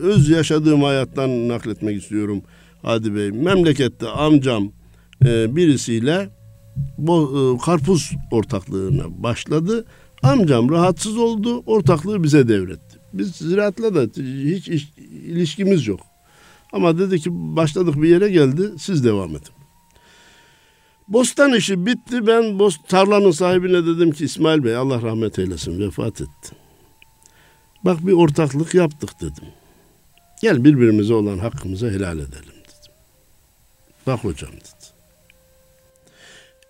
Öz 0.01 0.29
yaşadığım 0.29 0.83
hayattan 0.83 1.47
nakletmek 1.47 2.01
istiyorum. 2.01 2.41
Hadi 2.81 3.15
Bey. 3.15 3.31
Memlekette 3.31 4.07
amcam 4.07 4.71
e, 5.25 5.55
birisiyle 5.55 6.29
bu 6.97 7.31
e, 7.37 7.65
karpuz 7.65 8.11
ortaklığına 8.31 9.23
başladı. 9.23 9.85
Amcam 10.23 10.69
rahatsız 10.69 11.17
oldu. 11.17 11.63
Ortaklığı 11.65 12.23
bize 12.23 12.47
devretti. 12.47 12.86
Biz 13.17 13.35
ziraatla 13.35 13.95
da 13.95 14.21
hiç 14.23 14.67
iş, 14.69 14.89
ilişkimiz 15.11 15.87
yok. 15.87 15.99
Ama 16.73 16.99
dedi 16.99 17.19
ki 17.19 17.29
başladık 17.31 18.01
bir 18.01 18.09
yere 18.09 18.29
geldi 18.29 18.71
siz 18.79 19.05
devam 19.05 19.29
edin. 19.29 19.57
Bostan 21.07 21.53
işi 21.53 21.85
bitti. 21.85 22.27
Ben 22.27 22.59
bost 22.59 22.89
tarlanın 22.89 23.31
sahibine 23.31 23.85
dedim 23.85 24.11
ki 24.11 24.25
İsmail 24.25 24.63
Bey 24.63 24.75
Allah 24.75 25.01
rahmet 25.01 25.39
eylesin 25.39 25.79
vefat 25.79 26.21
etti. 26.21 26.55
Bak 27.85 28.07
bir 28.07 28.11
ortaklık 28.11 28.73
yaptık 28.73 29.09
dedim. 29.21 29.47
Gel 30.41 30.63
birbirimize 30.63 31.13
olan 31.13 31.37
hakkımızı 31.37 31.89
helal 31.89 32.17
edelim 32.17 32.31
dedim. 32.43 32.93
Bak 34.07 34.23
hocam 34.23 34.51
dedi. 34.51 34.87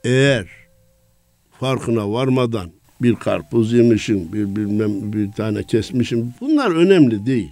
Eğer 0.03 0.47
farkına 1.59 2.11
varmadan 2.11 2.71
bir 3.01 3.15
karpuz 3.15 3.73
yemişim, 3.73 4.33
bir 4.33 4.55
bilmem 4.55 5.13
bir 5.13 5.31
tane 5.31 5.63
kesmişim. 5.63 6.33
Bunlar 6.41 6.71
önemli 6.71 7.25
değil. 7.25 7.51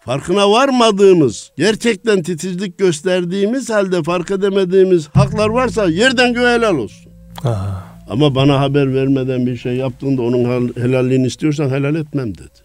Farkına 0.00 0.50
varmadığımız, 0.50 1.52
gerçekten 1.56 2.22
titizlik 2.22 2.78
gösterdiğimiz 2.78 3.70
halde 3.70 4.02
fark 4.02 4.30
edemediğimiz 4.30 5.08
haklar 5.08 5.48
varsa 5.48 5.88
yerden 5.88 6.34
göğe 6.34 6.54
helal 6.54 6.76
olsun. 6.76 7.12
Aha. 7.44 7.92
Ama 8.08 8.34
bana 8.34 8.60
haber 8.60 8.94
vermeden 8.94 9.46
bir 9.46 9.56
şey 9.56 9.76
yaptığında 9.76 10.22
onun 10.22 10.72
helalliğini 10.76 11.26
istiyorsan 11.26 11.70
helal 11.70 11.94
etmem 11.94 12.34
dedi. 12.34 12.58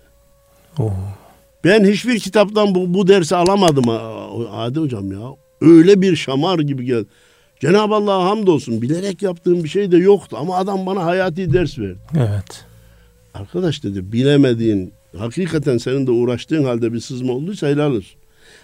Oh. 0.79 0.93
Ben 1.63 1.85
hiçbir 1.85 2.19
kitaptan 2.19 2.75
bu, 2.75 2.93
bu 2.93 3.07
dersi 3.07 3.35
alamadım 3.35 3.83
Adi 4.51 4.79
hocam 4.79 5.11
ya. 5.11 5.19
Öyle 5.61 6.01
bir 6.01 6.15
şamar 6.15 6.59
gibi 6.59 6.85
geldi. 6.85 7.07
Cenab-ı 7.59 7.95
Allah'a 7.95 8.25
hamdolsun 8.25 8.81
bilerek 8.81 9.21
yaptığım 9.21 9.63
bir 9.63 9.69
şey 9.69 9.91
de 9.91 9.97
yoktu 9.97 10.37
ama 10.39 10.57
adam 10.57 10.85
bana 10.85 11.05
hayati 11.05 11.53
ders 11.53 11.79
verdi. 11.79 11.99
Evet. 12.17 12.65
Arkadaş 13.33 13.83
dedi 13.83 14.11
bilemediğin 14.11 14.93
hakikaten 15.17 15.77
senin 15.77 16.07
de 16.07 16.11
uğraştığın 16.11 16.63
halde 16.63 16.93
bir 16.93 16.99
sızma 16.99 17.33
olduysa 17.33 17.67
helal 17.67 17.91
olsun. 17.91 18.19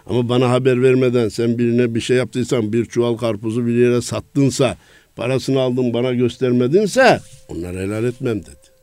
Ama 0.06 0.30
bana 0.30 0.50
haber 0.50 0.84
vermeden 0.84 1.30
sen 1.30 1.58
birine 1.58 1.96
bir 1.96 2.02
şey 2.02 2.18
yaptıysan 2.18 2.74
bir 2.74 2.86
çuval 2.86 3.18
karpuzu 3.18 3.68
bir 3.68 3.76
yere 3.76 4.02
sattınsa 4.02 4.78
parasını 5.16 5.62
aldın 5.62 5.94
bana 5.94 6.14
göstermedinse 6.14 7.20
onları 7.48 7.80
helal 7.80 8.04
etmem 8.04 8.40
dedi. 8.40 8.74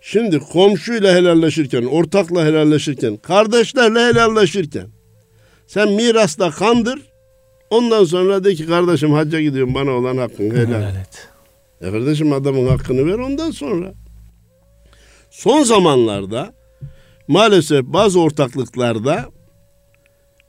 Şimdi 0.00 0.38
komşuyla 0.38 1.14
helalleşirken, 1.14 1.82
ortakla 1.82 2.44
helalleşirken, 2.44 3.16
kardeşlerle 3.16 4.00
helalleşirken 4.00 4.86
sen 5.66 5.88
mirasla 5.92 6.50
kandır, 6.50 7.00
Ondan 7.70 8.04
sonra 8.04 8.44
de 8.44 8.54
ki 8.54 8.66
kardeşim 8.66 9.12
hacca 9.12 9.40
gidiyorum 9.40 9.74
bana 9.74 9.90
olan 9.90 10.16
hakkını 10.16 10.54
helal. 10.54 10.66
helal 10.66 10.96
et. 10.96 11.28
E 11.80 11.90
kardeşim 11.90 12.32
adamın 12.32 12.66
hakkını 12.66 13.06
ver 13.06 13.18
ondan 13.18 13.50
sonra. 13.50 13.94
Son 15.30 15.62
zamanlarda 15.62 16.54
maalesef 17.28 17.84
bazı 17.84 18.20
ortaklıklarda 18.20 19.24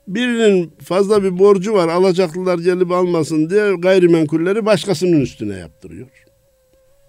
birinin 0.07 0.73
fazla 0.83 1.23
bir 1.23 1.39
borcu 1.39 1.73
var 1.73 1.87
alacaklılar 1.87 2.59
gelip 2.59 2.91
almasın 2.91 3.49
diye 3.49 3.75
gayrimenkulleri 3.75 4.65
başkasının 4.65 5.21
üstüne 5.21 5.57
yaptırıyor. 5.57 6.09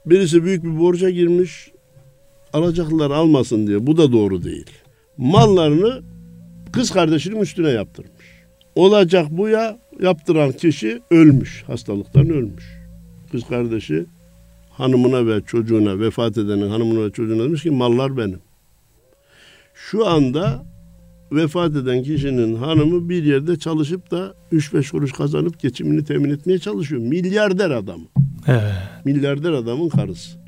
Birisi 0.07 0.45
büyük 0.45 0.65
bir 0.65 0.79
borca 0.79 1.11
girmiş 1.11 1.71
alacaklılar 2.53 3.11
almasın 3.11 3.67
diye 3.67 3.87
bu 3.87 3.97
da 3.97 4.13
doğru 4.13 4.43
değil. 4.45 4.71
Mallarını 5.17 6.03
kız 6.73 6.91
kardeşinin 6.91 7.41
üstüne 7.41 7.71
yaptırmış. 7.71 8.20
Olacak 8.75 9.27
bu 9.31 9.49
ya 9.49 9.79
yaptıran 10.01 10.53
kişi 10.53 11.01
ölmüş. 11.11 11.65
Hastalıktan 11.67 12.31
ölmüş. 12.31 12.65
Kız 13.33 13.45
kardeşi 13.49 14.07
hanımına 14.71 15.27
ve 15.27 15.41
çocuğuna 15.47 16.01
vefat 16.01 16.39
edenin 16.39 16.71
hanımına 16.71 17.07
ve 17.07 17.11
çocuğuna 17.11 17.45
demiş 17.45 17.63
ki 17.63 17.71
mallar 17.71 18.17
benim. 18.17 18.39
Şu 19.75 20.07
anda 20.07 20.67
vefat 21.33 21.77
eden 21.77 22.03
kişinin 22.03 22.55
hanımı 22.55 23.09
bir 23.09 23.25
yerde 23.25 23.59
çalışıp 23.59 24.11
da 24.11 24.35
3-5 24.53 24.91
kuruş 24.91 25.13
kazanıp 25.13 25.61
geçimini 25.61 26.05
temin 26.05 26.31
etmeye 26.31 26.59
çalışıyor. 26.59 27.01
Milyarder 27.01 27.71
adam. 27.71 28.01
Evet. 28.47 28.73
Milyarder 29.05 29.53
adamın 29.53 29.89
karısı. 29.89 30.39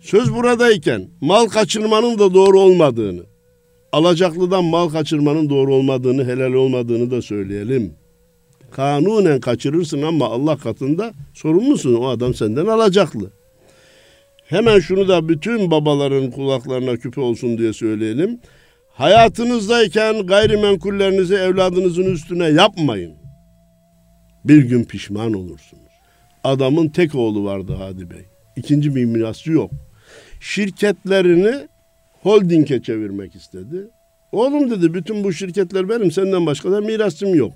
Söz 0.00 0.34
buradayken 0.34 1.08
mal 1.20 1.46
kaçırmanın 1.46 2.18
da 2.18 2.34
doğru 2.34 2.60
olmadığını, 2.60 3.22
alacaklıdan 3.92 4.64
mal 4.64 4.88
kaçırmanın 4.88 5.50
doğru 5.50 5.74
olmadığını, 5.74 6.24
helal 6.24 6.52
olmadığını 6.52 7.10
da 7.10 7.22
söyleyelim. 7.22 7.94
Kanunen 8.70 9.40
kaçırırsın 9.40 10.02
ama 10.02 10.26
Allah 10.26 10.56
katında 10.56 11.12
sorumlusun. 11.34 11.94
O 11.94 12.08
adam 12.08 12.34
senden 12.34 12.66
alacaklı. 12.66 13.30
Hemen 14.44 14.78
şunu 14.78 15.08
da 15.08 15.28
bütün 15.28 15.70
babaların 15.70 16.30
kulaklarına 16.30 16.96
küpe 16.96 17.20
olsun 17.20 17.58
diye 17.58 17.72
söyleyelim. 17.72 18.40
Hayatınızdayken 18.92 20.26
gayrimenkullerinizi 20.26 21.34
evladınızın 21.34 22.04
üstüne 22.04 22.46
yapmayın. 22.46 23.14
Bir 24.44 24.64
gün 24.64 24.84
pişman 24.84 25.32
olursunuz. 25.32 25.90
Adamın 26.44 26.88
tek 26.88 27.14
oğlu 27.14 27.44
vardı 27.44 27.76
Hadi 27.78 28.10
Bey. 28.10 28.24
İkinci 28.56 28.94
bir 28.94 29.04
mirasçı 29.04 29.52
yok. 29.52 29.70
Şirketlerini 30.40 31.68
holdinge 32.22 32.82
çevirmek 32.82 33.34
istedi. 33.34 33.88
Oğlum 34.32 34.70
dedi 34.70 34.94
bütün 34.94 35.24
bu 35.24 35.32
şirketler 35.32 35.88
benim 35.88 36.10
senden 36.10 36.46
başka 36.46 36.72
da 36.72 36.80
mirasçım 36.80 37.34
yok. 37.34 37.52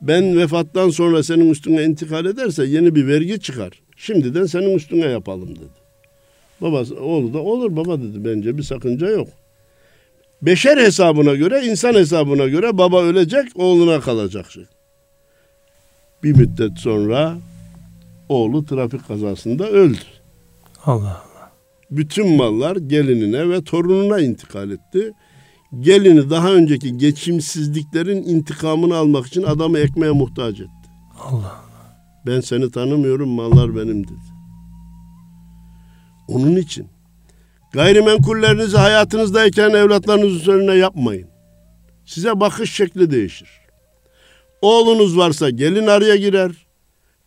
Ben 0.00 0.38
vefattan 0.38 0.90
sonra 0.90 1.22
senin 1.22 1.50
üstüne 1.50 1.84
intikal 1.84 2.26
ederse 2.26 2.64
yeni 2.64 2.94
bir 2.94 3.06
vergi 3.06 3.40
çıkar. 3.40 3.72
Şimdiden 3.96 4.46
senin 4.46 4.74
üstüne 4.74 5.06
yapalım 5.06 5.56
dedi. 5.56 5.80
Babası 6.60 7.00
oğlu 7.00 7.34
da 7.34 7.38
olur 7.38 7.76
baba 7.76 7.98
dedi 7.98 8.24
bence 8.24 8.58
bir 8.58 8.62
sakınca 8.62 9.08
yok. 9.08 9.28
Beşer 10.42 10.78
hesabına 10.78 11.34
göre, 11.34 11.66
insan 11.66 11.94
hesabına 11.94 12.46
göre 12.46 12.78
baba 12.78 13.02
ölecek, 13.02 13.44
oğluna 13.54 14.00
kalacak 14.00 14.50
şey. 14.50 14.64
Bir 16.22 16.36
müddet 16.36 16.78
sonra 16.78 17.36
oğlu 18.28 18.66
trafik 18.66 19.08
kazasında 19.08 19.68
öldü. 19.68 19.98
Allah. 20.84 21.29
Bütün 21.90 22.36
mallar 22.36 22.76
gelinine 22.76 23.48
ve 23.48 23.64
torununa 23.64 24.20
intikal 24.20 24.70
etti. 24.70 25.12
Gelini 25.80 26.30
daha 26.30 26.52
önceki 26.52 26.98
geçimsizliklerin 26.98 28.22
intikamını 28.22 28.96
almak 28.96 29.26
için 29.26 29.42
adamı 29.42 29.78
ekmeğe 29.78 30.12
muhtaç 30.12 30.60
etti. 30.60 30.70
Allah. 31.18 31.64
Ben 32.26 32.40
seni 32.40 32.70
tanımıyorum, 32.70 33.28
mallar 33.28 33.76
benim 33.76 34.04
dedi. 34.04 34.30
Onun 36.28 36.56
için 36.56 36.86
gayrimenkullerinizi 37.72 38.76
hayatınızdayken 38.76 39.70
evlatlarınız 39.70 40.32
üzerine 40.32 40.74
yapmayın. 40.74 41.28
Size 42.04 42.40
bakış 42.40 42.72
şekli 42.72 43.10
değişir. 43.10 43.48
Oğlunuz 44.62 45.16
varsa 45.16 45.50
gelin 45.50 45.86
araya 45.86 46.16
girer. 46.16 46.52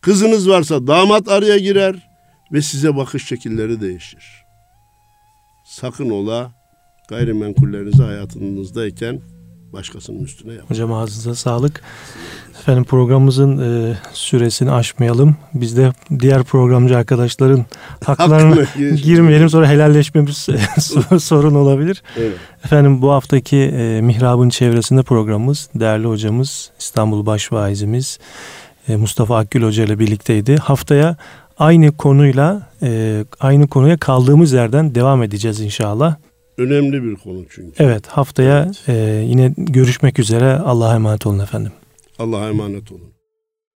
Kızınız 0.00 0.48
varsa 0.48 0.86
damat 0.86 1.28
araya 1.28 1.58
girer 1.58 2.08
ve 2.52 2.62
size 2.62 2.96
bakış 2.96 3.26
şekilleri 3.26 3.80
değişir. 3.80 4.43
Sakın 5.74 6.10
ola 6.10 6.50
gayrimenkullerinizi 7.08 8.02
hayatınızdayken 8.02 9.20
başkasının 9.72 10.24
üstüne 10.24 10.52
yapmayın. 10.52 10.70
Hocam 10.70 10.92
ağzınıza 10.92 11.34
sağlık. 11.34 11.82
Efendim 12.60 12.84
programımızın 12.84 13.58
e, 13.58 13.96
süresini 14.12 14.70
aşmayalım. 14.70 15.36
Biz 15.54 15.76
de 15.76 15.92
diğer 16.18 16.42
programcı 16.44 16.96
arkadaşların 16.96 17.64
haklarına 18.04 18.66
girmeyelim 18.96 19.50
sonra 19.50 19.68
helalleşmemiz 19.68 20.36
sorun 21.18 21.54
olabilir. 21.54 22.02
Evet. 22.16 22.36
Efendim 22.64 23.02
bu 23.02 23.12
haftaki 23.12 23.56
e, 23.56 24.00
Mihrab'ın 24.00 24.48
çevresinde 24.48 25.02
programımız 25.02 25.68
değerli 25.74 26.06
hocamız 26.06 26.70
İstanbul 26.78 27.26
Başvaizimiz 27.26 28.18
e, 28.88 28.96
Mustafa 28.96 29.36
Akgül 29.36 29.62
Hoca 29.62 29.84
ile 29.84 29.98
birlikteydi. 29.98 30.56
Haftaya 30.56 31.16
aynı 31.58 31.96
konuyla 31.96 32.70
e, 32.82 33.24
aynı 33.40 33.68
konuya 33.68 33.96
kaldığımız 33.96 34.52
yerden 34.52 34.94
devam 34.94 35.22
edeceğiz 35.22 35.60
inşallah. 35.60 36.16
Önemli 36.58 37.02
bir 37.02 37.16
konu 37.16 37.44
çünkü. 37.50 37.72
Evet 37.78 38.06
haftaya 38.06 38.70
e, 38.88 39.24
yine 39.28 39.54
görüşmek 39.56 40.18
üzere. 40.18 40.52
Allah'a 40.52 40.94
emanet 40.94 41.26
olun 41.26 41.38
efendim. 41.38 41.72
Allah'a 42.18 42.48
emanet 42.48 42.92
olun. 42.92 43.13